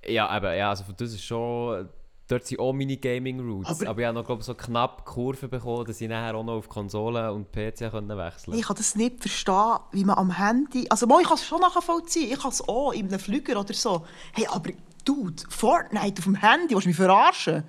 [0.06, 1.88] Ja, aber ja, also das ist schon...
[2.28, 3.70] Dort sind auch meine Gaming-Roots.
[3.70, 6.56] Aber, Aber- ich habe noch glaub, so knapp Kurven bekommen, dass ich nachher auch noch
[6.56, 10.86] auf Konsolen und PC können wechseln Ich kann das nicht verstehen, wie man am Handy...
[10.90, 12.30] Also mal, ich kann es schon nachvollziehen.
[12.30, 14.04] Ich kann es auch in einem Flüger oder so.
[14.32, 14.72] Hey, aber
[15.06, 17.64] Dude, Fortnite auf dem Handy, willst du mich verarschen?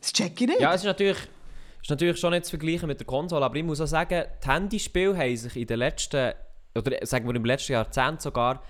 [0.00, 0.60] Das check ich nicht.
[0.60, 1.18] Ja, es ist natürlich,
[1.80, 4.48] ist natürlich schon nicht zu vergleichen mit der Konsole, aber ich muss auch sagen, die
[4.48, 6.32] Handyspiele haben sich in den letzten,
[6.76, 8.60] oder sagen wir im letzten Jahrzehnt sogar,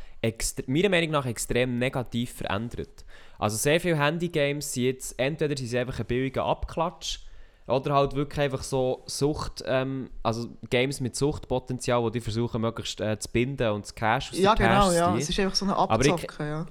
[0.67, 3.04] meiner Meinung nach extrem negativ verändert.
[3.39, 7.21] Also sehr viele Handygames sind jetzt, entweder sind sie einfach ein billiger Abklatsch,
[7.67, 13.01] oder halt wirklich einfach so Sucht, ähm, also Games mit Suchtpotenzial, wo die versuchen möglichst
[13.01, 15.17] äh, zu binden und zu Cash aus ja genau, Cash ja.
[15.17, 16.67] Es ist einfach so eine Abzocke, ja.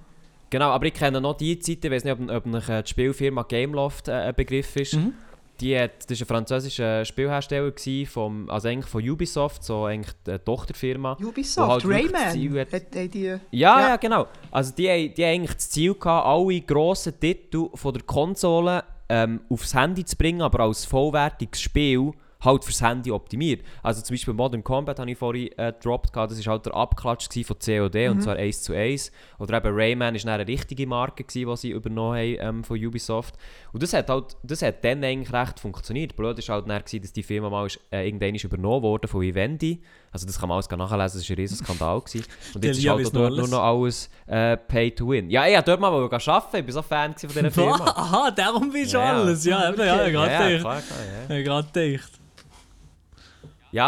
[0.52, 2.90] Genau, aber ich kenne noch die Zeit, ich weiß nicht, ob, ob euch, äh, die
[2.90, 4.94] Spielfirma Gameloft äh, ein Begriff ist.
[4.94, 5.14] Mhm.
[5.62, 10.14] Die hat, das war ein französischer Spielhersteller, gewesen, vom, also eigentlich von Ubisoft, so eigentlich
[10.26, 11.16] die Tochterfirma.
[11.22, 13.24] Ubisoft, halt Rayman, hat- hat, hat die...
[13.26, 13.96] Ja, ja, Ja.
[13.98, 14.28] genau.
[14.52, 19.42] Also die, die haben eigentlich das Ziel gehabt, alle grossen Titel von der Konsole ähm,
[19.50, 22.12] aufs Handy zu bringen, aber als vollwertiges Spiel
[22.44, 23.62] halt fürs Handy optimiert.
[23.82, 27.28] Also zum Beispiel Modern Combat habe ich vorhin äh, gedroppt, das war halt der Abklatsch
[27.46, 28.12] von COD Mhm.
[28.12, 29.12] und zwar 1 zu 1.
[29.40, 32.78] Oder eben Rayman ist dann eine richtige Marke, gewesen, die sie übernommen haben ähm, von
[32.86, 33.36] Ubisoft.
[33.72, 36.16] Und das hat halt, das hat dann eigentlich recht funktioniert.
[36.16, 39.08] Blöd war halt dann, gewesen, dass die Firma mal ist, äh, irgendwann ist übernommen wurde
[39.08, 39.82] von Vivendi.
[40.12, 42.00] Also das kann man alles nachlesen, das war ein riesen Skandal.
[42.02, 42.26] gewesen.
[42.54, 43.50] Und jetzt ist halt dort nur alles.
[43.52, 45.30] noch alles äh, Pay to Win.
[45.30, 47.86] Ja, ich wollte dort mal arbeiten, ich war so Fan von dieser Firma.
[47.86, 49.14] Aha, darum bist du Ja, ja.
[49.22, 49.46] alles.
[49.46, 50.62] Ja, ja, ich ja, ja, gerade klar, gedacht.
[50.88, 51.38] klar, ja.
[51.40, 52.12] Ich gerade gedacht.
[52.14, 52.33] Ja,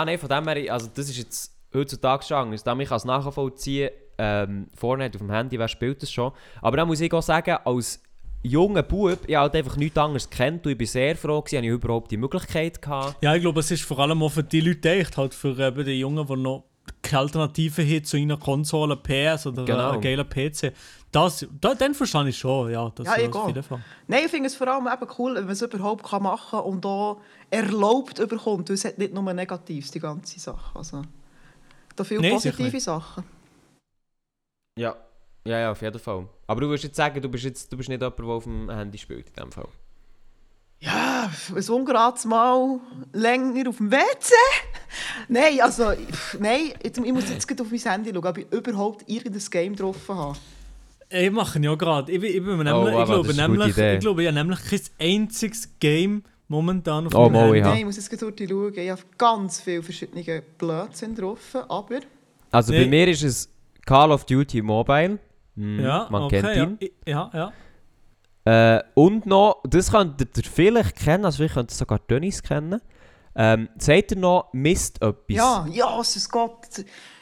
[0.03, 2.63] nein, von dem her, also das ist jetzt heutzutage schon anders.
[2.79, 6.31] Ich als nachvollziehen, ähm, Fortnite auf dem Handy, wer spielt das schon?
[6.61, 8.01] Aber dann muss ich auch sagen, als
[8.41, 11.71] junger Bub, ich halt einfach nichts anderes kennt und ich bin sehr froh habe ich
[11.71, 13.21] überhaupt die Möglichkeit gehabt.
[13.21, 15.86] Ja, ich glaube, es ist vor allem auch für die Leute echt, halt für eben
[15.86, 16.63] die Jungen, die noch
[17.11, 19.91] Alternative haben zu einer Konsole, PS oder Genau.
[19.91, 20.73] einem geilen PC.
[21.11, 22.91] Das, da, den verstehe ich schon, ja.
[22.93, 23.47] Das, Ja, ich das auf auch.
[23.47, 23.81] jeden Fall.
[24.07, 26.65] Nein, ich finde es vor allem eben cool, wenn man es überhaupt kann machen kann
[26.65, 28.69] und auch erlaubt überkommt.
[28.69, 30.77] Es hat nicht nur Negatives, die ganze Sache.
[30.77, 31.03] Also,
[31.95, 32.79] da viele sicher positive.
[32.81, 33.23] Sachen.
[34.77, 34.95] Ja.
[35.47, 36.27] Ja, ja, auf jeden Fall.
[36.47, 38.69] Aber du würdest jetzt sagen, du bist, jetzt, du bist nicht jemand, der auf dem
[38.69, 39.67] Handy spielt in dem Fall.
[40.79, 42.79] Ja, ein ungerades Mal
[43.13, 44.33] länger auf dem WC.
[45.27, 49.09] Nein, also, pff, nein, jetzt, ich muss jetzt auf mein Handy schauen, ob ich überhaupt
[49.09, 50.37] irgendein Game drauf habe.
[51.09, 52.11] Ich mache ja gerade.
[52.11, 53.93] Ich, ich, Oh, ich glaube nämlich, Idee.
[53.95, 57.59] ich glaube, ich habe nämlich kein einziges Game momentan auf Oh, meinem mal, Handy.
[57.59, 57.67] Ja.
[57.69, 58.73] Nein, ich muss jetzt durch schauen.
[58.75, 61.99] Ich habe ganz viele verschiedene Blödsinn drauf, aber...
[62.51, 62.87] Also bei Nee.
[62.87, 63.49] mir ist es
[63.85, 65.19] Call of Duty Mobile.
[65.55, 66.89] Hm, Ja, man okay, kennt ihn.
[67.07, 67.53] Ja, ja.
[68.45, 68.77] ja.
[68.77, 72.79] Äh, und noch, das könntet ihr vielleicht kennen, also vielleicht könnt ihr sogar Dennis kennen.
[73.36, 75.15] Ähm, seht ihr noch Mist etwas?
[75.27, 76.67] Ja, ja, es ist Gott.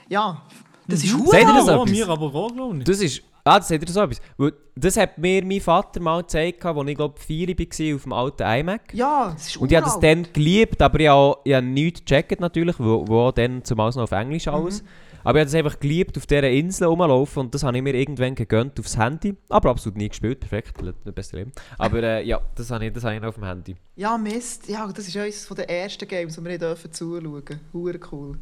[0.10, 0.44] Ja,
[0.88, 1.90] das ist Seht ihr das Oh, etwas?
[1.90, 2.84] mir aber auch, glaube ich.
[2.84, 3.22] Das ist.
[3.46, 4.22] Ah, das seht ihr so etwas.
[4.38, 8.14] Weil Das hat mir mein Vater mal gezeigt, als ich glaube vier war auf dem
[8.14, 8.94] alten iMac.
[8.94, 10.04] Ja, es ist Und ich habe das uralt.
[10.26, 14.04] dann geliebt, aber ich habe, ich habe nichts gecheckt natürlich, wo, wo dann zumal noch
[14.04, 14.82] auf Englisch alles.
[14.82, 14.88] Mhm.
[15.24, 17.94] Aber ich habe das einfach geliebt, auf dieser Insel rumlaufen und das habe ich mir
[17.96, 19.36] irgendwann gegönnt aufs Handy.
[19.50, 21.52] Aber absolut nie gespielt, perfekt, das beste Leben.
[21.78, 23.76] Aber äh, ja, das habe, ich, das habe ich noch auf dem Handy.
[23.96, 24.68] Ja, Mist.
[24.68, 27.60] Ja, das ist eines der ersten Games, die wir dürfen zuschauen dürfen.
[27.72, 28.38] Hure cool.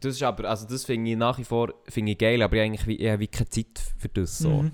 [0.00, 2.60] Das ist aber, also das finde ich nach wie vor finde ich geil, aber ich
[2.60, 4.62] habe eigentlich wie, ich habe wie keine Zeit für das so.
[4.62, 4.72] Mhm.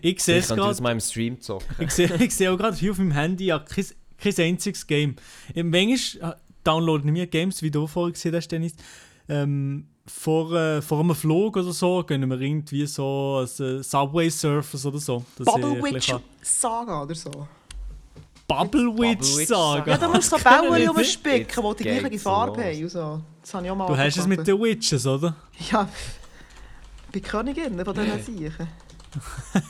[0.00, 0.82] Ich sehe Ich es gerade.
[0.82, 1.66] mal im Stream zocken.
[1.78, 3.84] Ich sehe ich sehe auch gerade hier auf meinem Handy ja, kein,
[4.18, 5.16] kein einziges Game.
[5.54, 8.74] Im Manchmal downloaden wir Games, wie du vorher gesehen hast, Dennis.
[9.28, 14.28] Ähm, vor, äh, vor einem Flug oder so gehen wir irgendwie so als äh, Subway
[14.28, 15.24] Surfers oder so.
[15.38, 17.48] Bubble ein bisschen Witch Saga oder so.
[18.48, 19.90] Bubble Witch sagen.
[19.90, 20.88] Ja, da musst du so nicht.
[20.88, 22.64] rumspicken, die die gleiche Farbe los.
[22.64, 22.82] haben.
[22.82, 23.22] Und so.
[23.40, 25.34] Das habe ich auch mal Du hast es mit den Witches, oder?
[25.70, 25.88] Ja,
[27.06, 28.68] ich bin Königin von diesen Siechen.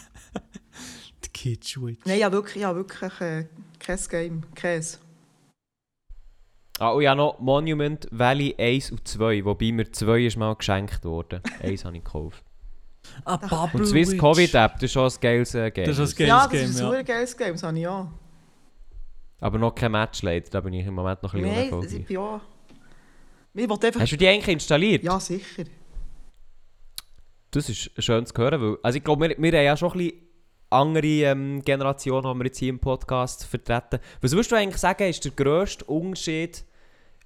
[1.24, 2.00] Die Kitsch Witch.
[2.04, 3.46] Nein, ja wirklich, ja, wirklich äh,
[3.78, 4.42] kein Game.
[4.54, 4.98] Käse.
[6.78, 11.04] Ah, und ja noch Monument Valley 1 und 2, wobei mir 2 ist mal geschenkt
[11.04, 11.40] worden.
[11.62, 12.42] 1 habe ich gekauft.
[13.24, 14.20] Ah, Bubble Und Swiss Witch.
[14.20, 15.86] Covid App, das ist schon ein geiles äh, Game.
[15.86, 17.02] Das ist ein ja, geiles das ist Game, ein ja.
[17.02, 18.08] geiles Game, das habe ich auch.
[19.40, 22.06] Aber noch kein Match leider, da bin ich im Moment noch ein bisschen Nein, ich
[22.06, 22.40] bin auch...
[23.54, 24.00] Ich wollte einfach...
[24.00, 25.02] Hast du die eigentlich installiert?
[25.02, 25.64] Ja, sicher.
[27.50, 29.98] Das ist schön zu hören, weil also ich glaube, wir, wir haben ja schon ein
[29.98, 30.31] bisschen
[30.72, 34.00] andere ähm, Generationen, die wir jetzt hier im Podcast vertreten.
[34.20, 36.64] Was würdest du eigentlich sagen, ist der grösste Unterschied,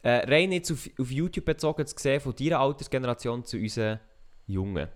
[0.02, 4.00] äh, rein jetzt auf, auf YouTube bezogen zu sehen, von deiner Altersgeneration zu unseren
[4.46, 4.88] Jungen?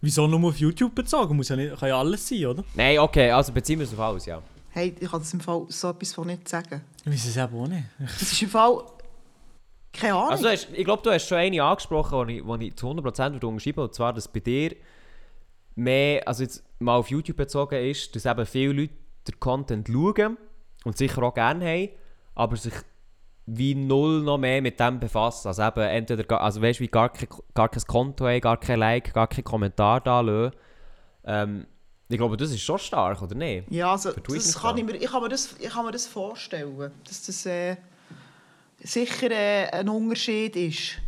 [0.00, 1.36] Wieso nur auf YouTube bezogen?
[1.36, 2.64] Muss ja nicht, kann ja alles sein, oder?
[2.74, 4.42] Nein, okay, also beziehen wir es auf alles, ja.
[4.70, 6.82] Hey, ich kann das im Fall so etwas von nicht sagen.
[7.04, 7.84] Ich weiß es eben auch nicht.
[7.98, 8.82] Das ist im Fall...
[9.92, 10.30] Keine Ahnung.
[10.30, 13.32] Also du hast, ich glaube, du hast schon eine angesprochen, die ich, ich zu 100%
[13.32, 14.76] würde unterschreiben und zwar, dass bei dir
[15.76, 18.94] mehr, also jetzt mal auf YouTube bezogen ist, dass eben viele Leute
[19.28, 20.36] den Content schauen
[20.84, 21.88] und sicher auch gerne haben,
[22.34, 22.74] aber sich
[23.48, 25.46] wie null noch mehr mit dem befassen.
[25.48, 28.80] Also eben entweder, gar- also weißt, wie gar kein, gar kein Konto haben, gar kein
[28.80, 30.56] Like, gar kein Kommentar da lassen.
[31.24, 31.66] Ähm,
[32.08, 33.70] ich glaube, das ist schon stark, oder nicht?
[33.70, 36.92] Ja, also, das kann ich, mir, ich, kann mir das, ich kann mir das vorstellen,
[37.04, 37.76] dass das äh,
[38.80, 40.98] sicher äh, ein Unterschied ist.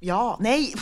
[0.00, 0.72] Ja, nein,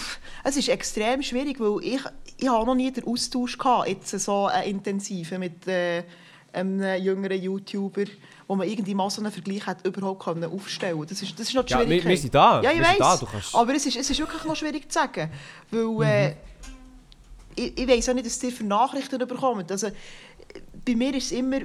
[0.44, 2.00] es ist extrem schwierig, weil ich,
[2.36, 6.04] ich habe noch nie den Austausch gehabt, jetzt so einen intensiven mit äh,
[6.52, 8.04] einem jüngeren YouTuber,
[8.46, 11.54] wo man irgendwie mal so einen Vergleich hat überhaupt können aufstellen Das ist, das ist
[11.54, 12.60] noch die Ja, wir, wir sind da.
[12.62, 12.78] Ja, ich.
[12.78, 15.30] Du kannst, Aber es ist, es ist wirklich noch schwierig zu sagen.
[15.70, 16.34] Weil äh,
[17.54, 19.70] ich, ich weiss auch nicht, dass ihr für Nachrichten bekommt.
[19.72, 19.88] Also,
[20.84, 21.58] bei mir, ist es immer,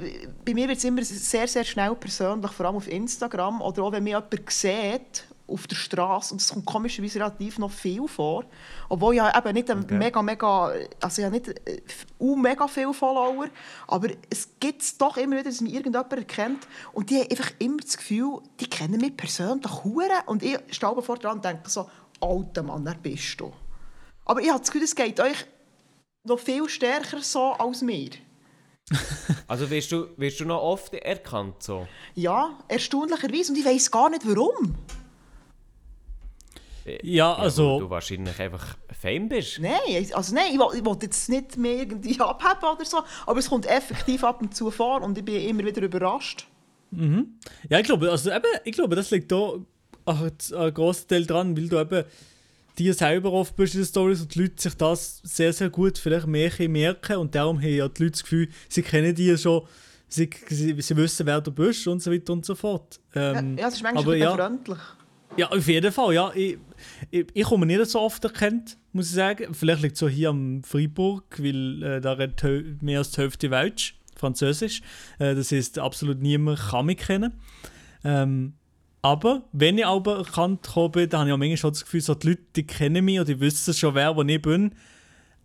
[0.45, 3.62] bei mir wird es immer sehr, sehr schnell persönlich, vor allem auf Instagram.
[3.62, 7.72] Oder auch wenn mich jemand sieht auf der Straße, und das kommt komischerweise relativ noch
[7.72, 8.46] viel vor.
[8.89, 9.98] Obwohl ich ja eben nicht ein Okay.
[9.98, 11.82] mega, mega, also ich habe nicht äh,
[12.20, 13.48] uh, mega viele Follower,
[13.88, 17.52] aber es gibt es doch immer wieder, dass mich irgendjemand erkennt und die haben einfach
[17.60, 21.70] immer das Gefühl, die kennen mich persönlich hure und ich stehe vor dran und denke
[21.70, 21.89] so,
[22.22, 23.52] alter Mann, wer bist du?
[24.26, 25.46] Aber ich habe das Gefühl, es geht euch
[26.24, 28.12] noch viel stärker so als mir.
[29.48, 31.88] also wirst du, wirst du noch oft erkannt so?
[32.16, 34.76] Ja, erstaunlicherweise und ich weiß gar nicht warum.
[37.04, 39.60] Ja, also- weil du wahrscheinlich einfach Fame bist.
[39.60, 39.72] Nein,
[40.14, 43.50] also nein, ich will, ich will jetzt nicht mehr irgendwie abheben oder so, aber es
[43.50, 46.48] kommt effektiv ab und zu vor und ich bin immer wieder überrascht.
[47.70, 49.54] Ja, ich glaube, also eben, ich glaube, das liegt da
[50.06, 52.04] ein ein grosser Teil dran, weil du eben
[52.78, 55.98] dir selber oft bist in den Stories und die Leute sich das sehr, sehr gut
[55.98, 59.64] vielleicht mehr merken und darum haben ja die Leute das Gefühl, sie kennen dich schon,
[60.08, 63.00] sie, sie, sie wissen, wer du bist und so weiter und so fort.
[63.16, 64.80] Ähm, ja, es ist manchmal aber ja, freundlich.
[65.38, 66.32] ja, auf jeden Fall, ja.
[66.34, 66.58] Ich,
[67.10, 69.54] ich, ich komme nicht so oft erkannt, muss ich sagen.
[69.54, 73.50] Vielleicht liegt es so hier am Freiburg, weil äh, da redet mehr als die Hälfte
[73.50, 74.82] Deutsch, Französisch.
[75.20, 77.34] Äh, das heißt, absolut niemand kann mich kennen.
[78.04, 78.54] Ähm,
[79.02, 82.14] aber wenn ich aber erkannt habe, dann habe ich auch manchmal schon das Gefühl, so
[82.16, 84.76] die Leute die kennen mich und die wissen schon, wer wo ich bin.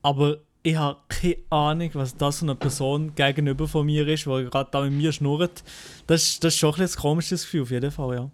[0.03, 4.45] Aber ich habe keine Ahnung, was das für eine Person gegenüber von mir ist, die
[4.51, 5.62] gerade da mit mir schnurrt.
[6.07, 8.30] Das, ist- das ist schon ein, ein komisches Gefühl, auf jeden Fall, ja.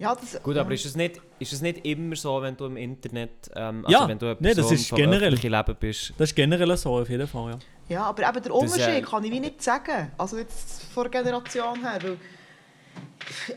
[0.00, 0.62] Ja, das, Gut, ja.
[0.62, 3.98] aber ist es nicht, ist es nicht immer so, wenn du im Internet, ähm, also
[3.98, 5.34] Ja, wenn du eine nee, das ist generell.
[5.34, 6.14] Leben bist?
[6.16, 7.58] Das ist generell so, auf jeden Fall, ja.
[7.90, 10.10] Ja, aber eben der Das, Unterschied äh, kann ich wie nicht sagen.
[10.16, 11.98] Also jetzt von der Generation her.
[12.02, 12.16] Weil,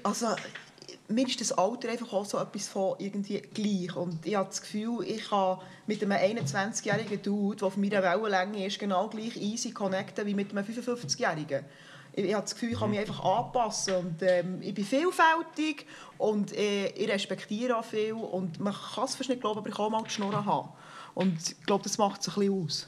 [0.04, 0.36] also,
[1.08, 3.96] mir ist das Alter einfach auch so etwas von irgendwie gleich.
[3.96, 8.68] Und ich habe das Gefühl, ich kann mit einem 21-jährigen Dude, der auf meiner Wellenlänge
[8.68, 11.64] ist, genau gleich easy connecten wie mit einem 55-jährigen.
[12.14, 13.96] Ich, ich habe das Gefühl, ich kann mich einfach anpassen.
[13.96, 15.86] Und, ähm, ich bin vielfältig
[16.18, 18.14] und äh, ich respektiere auch viel.
[18.14, 20.70] Und man kann es fast nicht glauben, aber ich kann auch mal die Schnurren haben.
[21.16, 22.88] Und ich glaube, das macht es ein bisschen aus.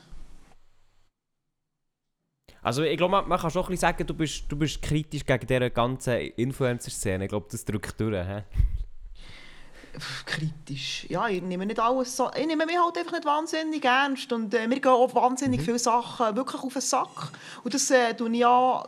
[2.61, 5.23] Also ich glaube, man, man kann schon ein bisschen sagen, du bist, du bist kritisch
[5.23, 7.25] gegen diese ganze Influencer-Szene.
[7.25, 8.25] Ich glaube, das drückt durch.
[8.25, 8.41] He?
[10.25, 11.05] Kritisch.
[11.09, 12.29] Ja, ich nehme nicht alles so.
[12.35, 14.33] Ich nehme mich halt einfach nicht wahnsinnig ernst.
[14.33, 17.31] Und äh, mir gehen auch wahnsinnig viele Sachen wirklich auf den Sack.
[17.63, 18.83] Und das äh, tue ich ja,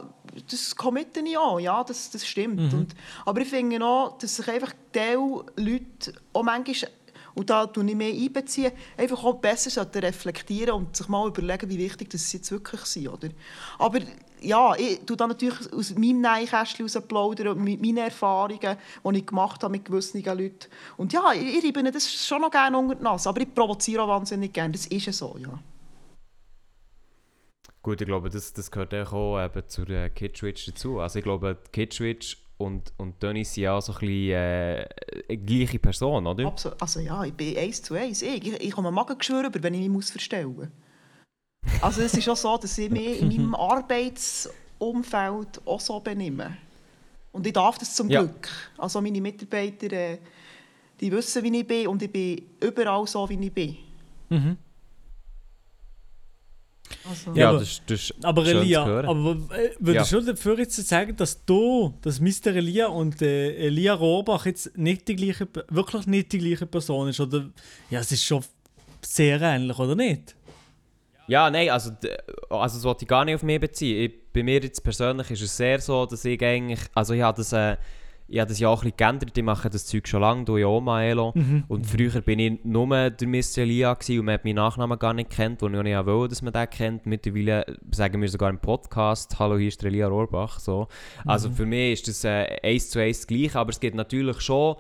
[0.50, 1.60] das committe ich auch.
[1.60, 2.74] Ja, das, das stimmt.
[2.74, 6.92] Und, aber ich finde auch, dass sich einfach diese Leute auch manchmal
[7.38, 11.78] und da tue ich mehr einbeziehen, einfach auch besser reflektieren und sich mal überlegen, wie
[11.78, 13.10] wichtig das jetzt wirklich sind.
[13.10, 13.30] Oder?
[13.78, 14.00] Aber
[14.42, 19.64] ja, ich tue da natürlich aus meinem Neinkästchen heraus plaudern meinen Erfahrungen, die ich gemacht
[19.64, 20.68] habe mit gewissen Leuten.
[20.98, 24.02] Und ja, ich, ich reibe das schon noch gerne unter die Nase, aber ich provoziere
[24.02, 24.72] auch wahnsinnig gerne.
[24.72, 25.60] Das ist ja so, ja.
[27.88, 31.00] Gut, ich glaube, das, das gehört auch eben zur äh, Kidswitch dazu.
[31.00, 34.86] Also ich glaube, die Kidswitch und, und Dennis sind ja so ein bisschen äh,
[35.30, 36.48] eine gleiche Person, oder?
[36.48, 36.82] Absolut.
[36.82, 38.22] Also ja, ich bin eins zu eins.
[38.22, 40.68] Ich, ich, ich komme Magengeschwür über, wenn ich mich muss verstellen muss.
[41.82, 46.58] Also es ist auch so, dass ich mich in meinem Arbeitsumfeld auch so benehme.
[47.32, 48.20] Und ich darf das zum Ja.
[48.20, 48.50] Glück.
[48.78, 50.18] Also meine Mitarbeiter, äh,
[51.00, 53.78] die wissen, wie ich bin und ich bin überall so, wie ich bin.
[54.28, 54.58] Mhm.
[57.10, 59.06] Also, Ja, aber- das, ist- das ist Aber schön Elia, zu hören.
[59.06, 59.38] aber
[59.80, 60.20] würdest Ja.
[60.20, 62.48] du dafür jetzt sagen, dass du, dass Mr.
[62.56, 67.20] Elia und äh, Elia Rohrbach jetzt nicht die gleiche, wirklich nicht die gleiche Person ist?
[67.20, 67.50] Oder,
[67.90, 68.44] ja, es ist schon
[69.02, 70.36] sehr ähnlich, oder nicht?
[71.28, 71.92] Ja, nein, also,
[72.50, 74.04] also das wollte ich gar nicht auf mich beziehen.
[74.06, 77.38] Ich, bei mir jetzt persönlich ist es sehr so, dass ich eigentlich, also ich habe
[77.38, 77.76] das, äh,
[78.28, 80.58] ich habe das ja auch ein bisschen geändert, ich mache das Zeug schon lange, du
[80.58, 81.34] ja auch, Maelo.
[81.68, 83.60] Und früher bin ich nur der Mr.
[83.60, 86.30] Elia gewesen und man hat meinen Nachnamen gar nicht kennt, wo ich auch nicht wollte,
[86.34, 87.06] dass man den kennt.
[87.06, 90.88] Mittlerweile sagen wir sogar im Podcast, hallo, hier ist Elia Rohrbach, so.
[91.26, 94.42] Also für mich ist das äh, eins zu eins das Gleiche, aber es gibt natürlich
[94.42, 94.76] schon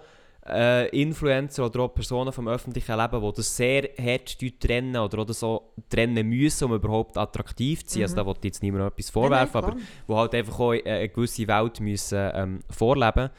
[0.49, 5.29] äh, Influencer oder auch Personen vom öffentlichen Leben, die das sehr hart trennen oder auch
[5.29, 8.03] so trennen müssen, um überhaupt attraktiv zu sein.
[8.03, 9.77] Also da wollte ich jetzt niemandem etwas vorwerfen, nein, aber
[10.07, 13.29] die halt einfach auch äh, eine gewisse Welt müssen, ähm, vorleben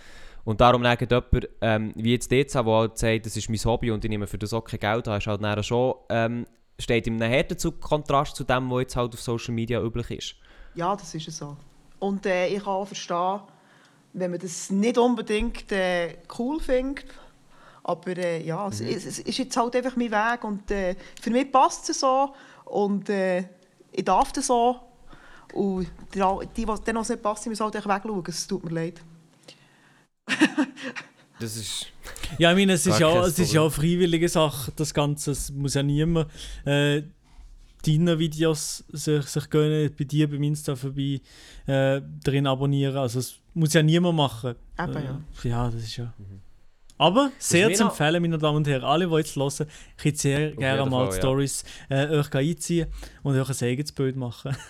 [0.48, 3.90] und darum sagt jemand, ähm, wie jetzt DZ, der halt sagt, das ist mein Hobby
[3.90, 6.46] und ich nehme für das auch kein Geld an, ist halt dann schon, ähm,
[6.78, 10.36] steht in einem harten Kontrast zu dem, was jetzt halt auf Social Media üblich ist.
[10.74, 11.54] Ja, das ist so.
[11.98, 13.40] Und äh, ich kann auch verstehen,
[14.12, 17.04] wenn man das nicht unbedingt äh, cool findet.
[17.82, 21.30] Aber äh, ja, es, es, es ist jetzt halt einfach mein Weg und äh, für
[21.30, 22.34] mich passt es so
[22.64, 23.44] und äh,
[23.92, 24.80] ich darf das so.
[25.54, 26.22] Und die,
[26.54, 28.24] die, die dann noch nicht passt, müssen halt einfach wegschauen.
[28.28, 29.02] Es tut mir leid.
[31.40, 31.86] Das ist...
[32.38, 35.30] Ja, ich meine, es ist ja, es ist ja eine freiwillige Sache, das Ganze.
[35.30, 36.28] Es muss ja niemand
[37.86, 41.20] äh, deine Videos sich, sich gönnen, bei dir beim Insta vorbei
[41.66, 42.96] äh, drin abonnieren.
[42.96, 44.54] Also es muss ja niemand machen.
[44.78, 45.20] Eben, äh, ja.
[45.44, 46.12] Ja, das ist ja...
[47.00, 50.80] Aber sehr zu empfehlen, meine Damen und Herren, alle, die jetzt hören, könnt sehr gerne
[50.80, 51.22] jeden mal Fall, die ja.
[51.22, 52.88] Stories äh, euch einziehen
[53.22, 54.56] und euch ein eigenes Bild machen.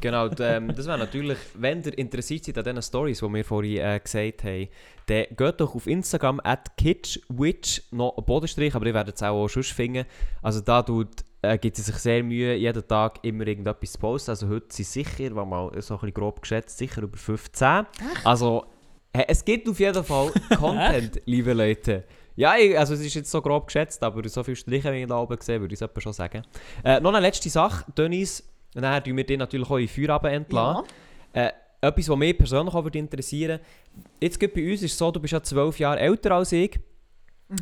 [0.00, 3.78] Genau, ähm, das wäre natürlich, wenn ihr interessiert seid an diesen Stories, die wir vorhin
[3.78, 4.68] äh, gesagt haben,
[5.06, 9.44] dann geht doch auf Instagram at kitschwitch, noch ein Bodenstrich, aber ihr werdet es auch,
[9.44, 10.06] auch sonst finden.
[10.42, 14.30] Also da tut, äh, gibt es sich sehr Mühe, jeden Tag immer irgendetwas zu posten.
[14.30, 17.86] Also heute sind sicher, war mal so ein bisschen grob geschätzt, sicher über 15.
[18.24, 18.64] Also
[19.12, 22.04] äh, es gibt auf jeden Fall Content, liebe Leute.
[22.36, 25.08] Ja, ich, also es ist jetzt so grob geschätzt, aber so viele Striche, wie ich
[25.08, 26.42] da oben gesehen würde ich es schon sagen.
[26.84, 30.84] Äh, noch eine letzte Sache, Dennis, dann tun wir dich natürlich auch in Feierabend entlassen.
[31.32, 33.58] Äh, etwas, was mich persönlich auch würde interessieren
[34.20, 36.78] Jetzt geht bei uns ist es so, du bist ja zwölf Jahre älter als ich,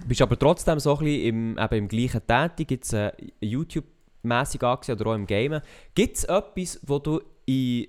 [0.07, 5.01] bist aber trotzdem so ein bisschen im, eben im gleichen tätig, jetzt äh, YouTube-mässig angesehen
[5.01, 5.63] oder auch im Gamen.
[5.95, 7.89] Gibt es etwas, wo du in,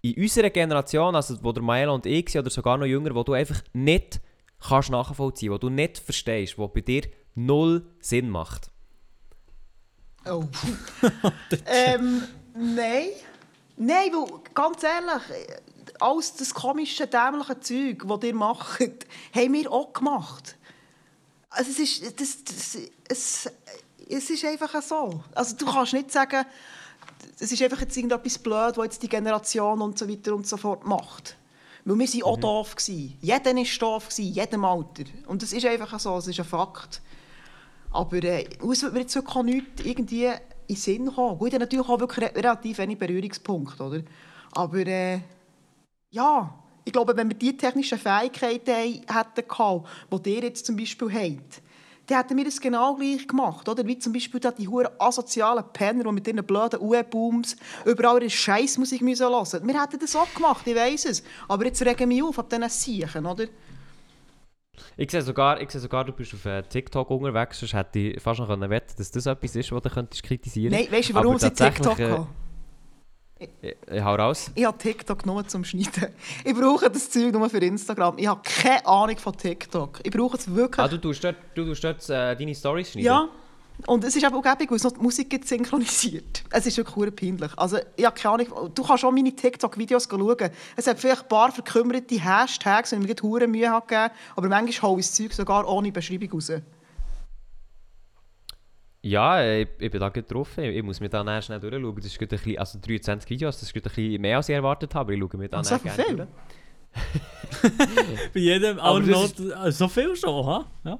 [0.00, 3.22] in unserer Generation, also wo der Maela und ich sind, oder sogar noch jünger, wo
[3.22, 4.20] du einfach nicht
[4.58, 7.02] kannst nachvollziehen, wo du nicht verstehst, wo bei dir
[7.34, 8.70] null Sinn macht?
[10.26, 10.44] Oh.
[11.66, 12.22] ähm,
[12.56, 13.08] nein.
[13.76, 15.48] Nein, weil, ganz ehrlich,
[16.00, 18.80] alles das komische, dämliche Zeug, das ihr macht,
[19.34, 20.56] haben wir auch gemacht.
[21.56, 22.78] Also es ist, das, das,
[23.08, 23.50] es,
[24.08, 25.22] es ist einfach so.
[25.34, 26.44] Also du kannst nicht sagen,
[27.38, 30.56] es ist einfach jetzt irgendetwas blöd, was jetzt die Generation und so weiter und so
[30.56, 31.36] fort macht.
[31.84, 32.76] Weil wir waren auch doof.
[32.76, 33.16] Gewesen.
[33.20, 35.04] Jeder war doof, gewesen, in jedem Alter.
[35.26, 37.02] Und das ist einfach so, es ist ein Fakt.
[37.90, 40.34] Aber äh, uns wird mir jetzt wirklich auch nichts irgendwie in
[40.68, 41.38] den Sinn kommen.
[41.38, 44.00] Gut, natürlich auch wirklich re relativ wenig Berührungspunkte, oder?
[44.52, 45.20] Aber äh,
[46.10, 46.54] ja,
[46.84, 51.62] Ich glaube, wenn wir die technischen Fähigkeiten hätten gehabt, die ihr jetzt zum Beispiel habt,
[52.06, 53.68] dann hätten wir das genau gleich gemacht.
[53.68, 53.86] Oder?
[53.86, 57.56] Wie zum Beispiel die huren asozialen Penner, die mit ihren blöden UE-Booms
[57.86, 59.66] überall ihre Scheißmusik hören müssen.
[59.66, 61.24] Wir hätten das auch gemacht, ich weiss es.
[61.48, 63.46] Aber jetzt regen mich auf ab diesen Siechen, oder?
[64.96, 68.22] Ich sehe sogar, ich sehe sogar, du bist auf äh, TikTok unterwegs, sonst hätte ich
[68.22, 71.38] fast noch wetten dass das etwas ist, was du könntest kritisieren Nein, weißt du, warum
[71.38, 72.26] sie TikTok äh, haben?
[73.38, 74.50] Ich, ich hau raus.
[74.54, 76.14] Ich habe TikTok nur zum Schneiden.
[76.44, 78.16] Ich brauche das Zeug nur für Instagram.
[78.18, 80.00] Ich habe keine Ahnung von TikTok.
[80.04, 80.84] Ich brauche es wirklich.
[80.84, 83.06] Ah, du tust dort, du tust dort äh, deine Stories schneiden?
[83.06, 83.28] ja.
[83.86, 86.44] Und es ist eben auch gäbig, weil es noch die Musik gibt synchronisiert.
[86.50, 87.50] Es ist wirklich peinlich.
[87.56, 88.70] Also, ich habe keine Ahnung.
[88.72, 90.50] Du kannst auch meine TikTok-Videos schauen.
[90.76, 93.06] Es hat vielleicht ein paar verkümmerte Hashtags, die mir
[93.48, 94.10] Mühe gegeben.
[94.36, 96.52] Aber manchmal hole ich das Zeug sogar ohne Beschreibung raus.
[99.04, 100.56] Ja, ich, ich bin da drauf.
[100.56, 101.94] Ich, ich muss mir da nachher schnell durchschauen.
[101.96, 104.94] Das ist ein bisschen, also 23 Videos, das ist ein bisschen mehr als ich erwartet
[104.94, 105.14] habe.
[105.14, 106.28] Ich schaue mir da Und so nachher gerne.
[108.32, 110.64] Bei jedem Aber noch ist- äh, so viel schon, ha?
[110.84, 110.98] Ja.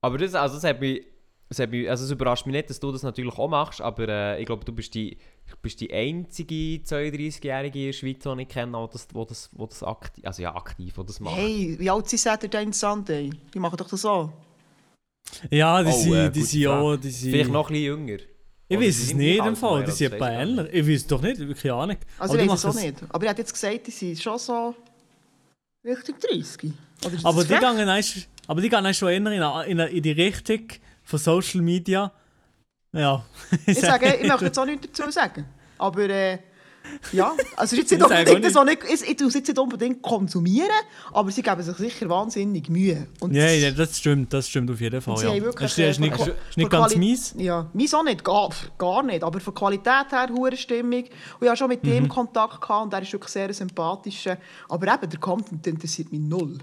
[0.00, 1.04] Aber das, also das, hat mich,
[1.50, 4.08] das, hat mich, also es überrascht mich nicht, dass du das natürlich auch machst, aber
[4.08, 5.18] äh, ich glaube, du bist die,
[5.60, 6.54] bist die einzige
[6.84, 10.42] 32-Jährige in der Schweiz, die ich kenne, die das, wo das, wo das aktiv, also
[10.42, 11.36] ja, aktiv, die das macht.
[11.36, 13.30] Hey, wie alt sind Saturday and Sunday?
[13.52, 14.32] Die machen doch das auch.
[15.50, 17.30] Ja, die Oh, sind, äh, die sind auch, die sind...
[17.30, 18.18] Vielleicht noch ein bisschen jünger.
[18.68, 20.68] Ich weiß es nicht im Fall, die sind etwa ähnlich.
[20.72, 21.96] Ich weiß es doch nicht, keine Ahnung.
[22.18, 22.96] Also, Aber ich weiß es auch nicht.
[23.08, 24.74] Aber er hat jetzt gesagt, die sind schon so
[25.84, 26.64] Richtung 30.
[27.04, 29.86] Oder ist das Aber die, gehen eigentlich, aber die gehen eigentlich schon eher in, in,
[29.86, 30.66] in die Richtung
[31.04, 32.12] von Social Media.
[32.92, 33.24] Ja.
[33.66, 35.44] Ich sage, ich möchte jetzt auch nichts dazu sagen.
[35.78, 36.38] Aber äh,
[37.12, 40.70] ja, also ist jetzt nicht unbedingt so nicht, ich, ich jetzt nicht unbedingt konsumieren,
[41.12, 43.06] aber sie geben sich sicher wahnsinnig Mühe.
[43.20, 45.22] Und Ja, ja, das stimmt, das stimmt auf jeden Fall.
[45.22, 45.50] Ja.
[45.52, 47.34] Das ist, ist nicht, von- ist nicht ganz Quali- mies.
[47.38, 49.22] Ja, mies auch nicht, gar, gar nicht.
[49.22, 51.04] Aber von Qualität her hure Stimmung.
[51.04, 51.08] Und
[51.42, 51.92] ich hatte schon mit Mhm.
[51.92, 54.26] ihm Kontakt gehabt und er ist wirklich sehr sympathisch.
[54.68, 56.58] Aber eben, der Content interessiert mich null.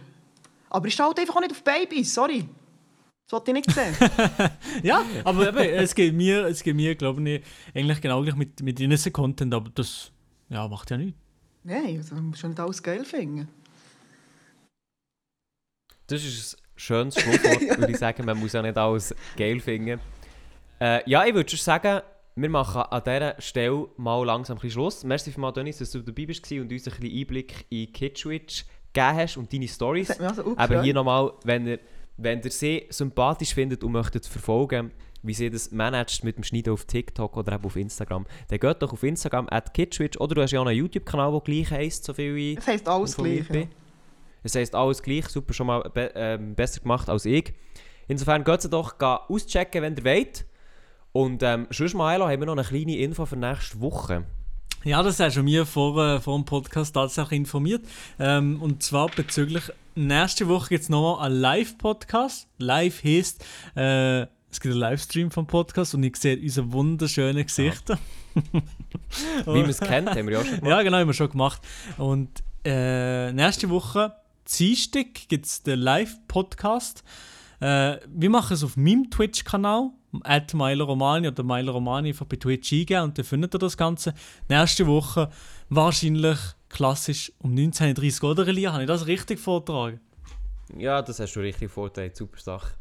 [0.69, 2.45] Aber ich stehe halt einfach auch nicht auf Babys, sorry.
[3.34, 3.95] Wollte ich nicht sehen.
[4.84, 7.41] Ja, aber eben, es geht mir, es geht mir glaube ich,
[7.73, 10.11] eigentlich genau gleich mit, mit innocent Content, aber das
[10.49, 11.19] ja, macht ja nichts.
[11.63, 13.47] Nein, also, man muss schon nicht alles geil finden.
[16.05, 18.23] Das ist ein schönes Schlusswort, würde ich sagen.
[18.23, 19.99] Man muss ja nicht alles geil finden.
[20.79, 22.03] Äh, ja, ich würde schon sagen,
[22.36, 25.03] wir machen an dieser Stelle mal langsam ein bisschen Schluss.
[25.03, 29.17] Merci vielmals, Dennis, dass du dabei bist und uns ein bisschen Einblick in Kitschwitch gegeben
[29.17, 30.09] hast und deine Stories.
[30.09, 31.79] Das hat mich also auch Aber hier nochmal, wenn ihr,
[32.18, 34.91] wenn ihr sie sympathisch findet und möchtet verfolgen,
[35.24, 38.82] wie sie das managt mit dem Schneiden auf TikTok oder eben auf Instagram, dann geht
[38.82, 42.03] doch auf Instagram at Kitschwitch oder du hast ja auch einen YouTube-Kanal, der gleich heisst,
[42.03, 43.49] so viel wie Das heisst alles gleich.
[43.49, 43.64] Ja.
[44.43, 47.53] Es heisst alles gleich, super, schon mal be ähm, besser gemacht als ich.
[48.07, 50.45] Insofern geht sie doch auschecken, wenn ihr wollt.
[51.14, 54.26] Und ähm, sonst, Maelo, haben wir noch eine kleine Info für nächste Woche.
[54.86, 57.86] Ja, das hast du mir vor, äh, vor dem Podcast tatsächlich informiert.
[58.19, 59.63] Ähm, und zwar bezüglich
[59.95, 62.49] nächste Woche gibt es nochmal einen Live-Podcast.
[62.57, 63.45] Live heisst,
[63.77, 67.97] äh, es gibt einen Livestream vom Podcast und ich sehe unsere wunderschönen Gesichter.
[69.45, 70.69] Wie man es kennt, haben wir ja auch schon gemacht.
[70.69, 71.61] Ja, genau, haben wir schon gemacht.
[71.97, 74.13] Und äh, nächste Woche,
[74.57, 77.05] Dienstag, gibt es den Live-Podcast.
[77.61, 79.91] Äh, wir machen es auf meinem Twitch-Kanal,
[80.24, 84.14] at Romani oder Milo Romani, einfach bei Twitch eingeben und dann findet ihr das Ganze.
[84.47, 85.30] Nächste Woche
[85.70, 86.38] wahrscheinlich
[86.70, 88.74] klassisch um 19.30 Uhr, oder Elia?
[88.74, 89.99] Habe ich das richtig vortragen?
[90.78, 92.74] Ja, das hast du richtig vorgetragen, super Sache.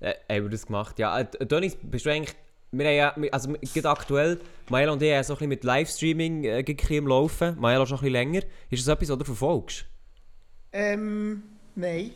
[0.00, 0.98] Äh, haben wir das gemacht?
[0.98, 2.34] Ja, äh, Donis, bist du eigentlich...
[2.72, 6.44] Wir haben ja, also gerade aktuell, Maelo und ich haben so ein bisschen mit Livestreaming
[6.44, 7.58] äh, am Laufen.
[7.58, 8.40] Maelo schon ein bisschen länger.
[8.68, 9.86] Ist das etwas, was du verfolgst?
[10.72, 11.42] Ähm,
[11.76, 12.10] nein.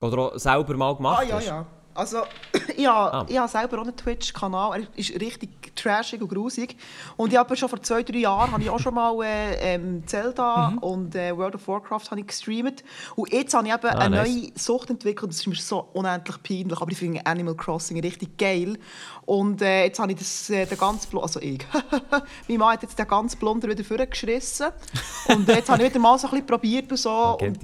[0.00, 1.46] Oder auch selber mal gemacht Ah, ja, hast?
[1.46, 1.66] ja.
[1.98, 2.22] Also,
[2.76, 3.26] ich habe, Ah.
[3.28, 4.82] ich habe selber auch einen Twitch-Kanal.
[4.82, 6.76] Er ist richtig trashig und grusig.
[7.16, 10.06] Und ich habe schon vor zwei, drei Jahren habe ich auch schon mal äh, ähm,
[10.06, 10.78] Zelda Mhm.
[10.78, 12.84] und äh, World of Warcraft habe ich gestreamt.
[13.16, 14.28] Und jetzt habe ich eben Ah, eine nice.
[14.28, 15.30] neue Sucht entwickelt.
[15.32, 16.80] Das ist mir so unendlich peinlich.
[16.80, 18.78] Aber ich finde Animal Crossing richtig geil.
[19.26, 21.66] Und äh, jetzt habe ich das, äh, den ganz Bl- also ich.
[22.48, 24.68] mein Mann hat jetzt den ganz Blunder wieder vorgeschissen.
[25.28, 27.36] Und jetzt habe ich wieder mal so ein bisschen probiert und so.
[27.40, 27.58] Und.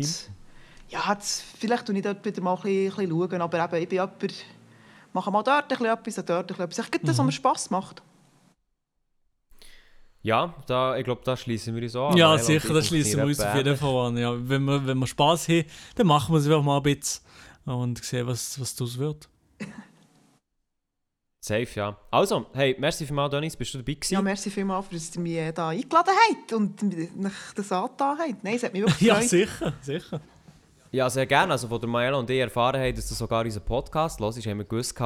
[0.95, 3.83] Ja, jetzt, vielleicht schaue ich dort wieder mal ein bisschen, ein bisschen schauen, aber eben,
[3.83, 4.35] ich bin jemand,
[5.13, 6.79] mache mal dort ein bisschen etwas und dort ein bisschen etwas.
[6.85, 8.03] Ich glaube, das, was mir Spass macht.
[10.23, 12.17] Ja, da, ich glaube, da schließen wir uns an.
[12.17, 14.17] ja, sicher, ich das schließen wir uns auf jeden Fall an.
[14.17, 15.65] Ja, wenn, wir, wenn wir Spass haben,
[15.97, 17.23] dann machen wir es einfach mal ein bisschen
[17.67, 19.29] und sehen, was, was daraus wird.
[21.41, 21.95] Safe, ja.
[22.11, 24.15] Also, hey, merci vielmals, Dennis, bist du dabei gewesen?
[24.15, 28.45] Ja, merci vielmals, dass ihr mich hier eingeladen habt und mich das angetan habt.
[28.45, 29.29] Nein, es hat mich wirklich Ja, gefreut.
[29.29, 30.21] sicher, sicher.
[30.95, 31.51] Ja, sehr gerne.
[31.51, 34.59] Also, von der Maela und ich erfahren haben, dass du sogar unseren Podcast hörst, haben
[34.59, 34.97] wir gewusst,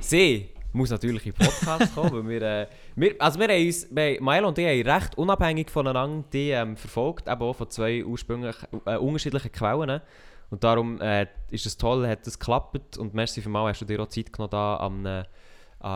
[0.00, 3.86] sie muss natürlich in den Podcast kommen, weil wir, äh, wir, also wir haben uns,
[3.90, 8.04] wir, Milo und ich haben recht unabhängig voneinander die ähm, verfolgt, eben auch von zwei
[8.04, 8.54] ursprünglich
[8.84, 10.02] äh, unterschiedlichen Quellen.
[10.50, 13.86] Und darum äh, ist es toll, hat es geklappt und merci für mal, hast du
[13.86, 15.24] dir auch Zeit genommen da am, äh, äh,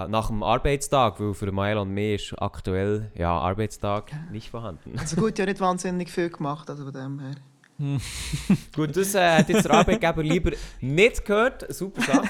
[0.08, 4.98] nach dem Arbeitstag, weil für Milo und mich ist aktuell ja, Arbeitstag nicht vorhanden.
[4.98, 7.34] Also gut, ja nicht wahnsinnig viel gemacht, also von dem her.
[8.74, 11.72] Gut, das äh, hat jetzt der Arbeitgeber lieber nicht gehört.
[11.72, 12.28] Super Sache.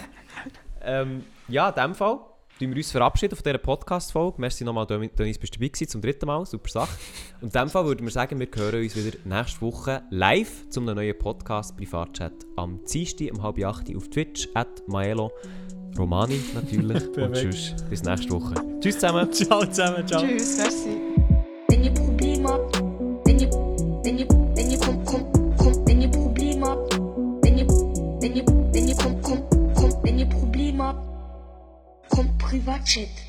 [0.83, 2.19] ähm, ja, in dem Fall
[2.59, 4.41] tun wir uns verabschieden von dieser Podcast-Folge.
[4.41, 6.45] Merci nochmal, Dennis, bist du dabei gewesen, zum dritten Mal.
[6.45, 6.99] Super Sache.
[7.41, 10.85] Und in dem Fall würden wir sagen, wir hören uns wieder nächste Woche live zum
[10.85, 15.31] neuen Podcast Privatchat am Dienstag um halb acht auf Twitch, at Maelo.
[15.97, 17.09] Romani natürlich.
[17.17, 18.55] und tschüss, bis nächste Woche.
[18.81, 19.33] Tschüss zusammen.
[19.33, 20.23] Ciao zusammen, ciao.
[20.23, 20.99] Tschüss, merci.
[32.19, 33.28] Wenn ihr, wenn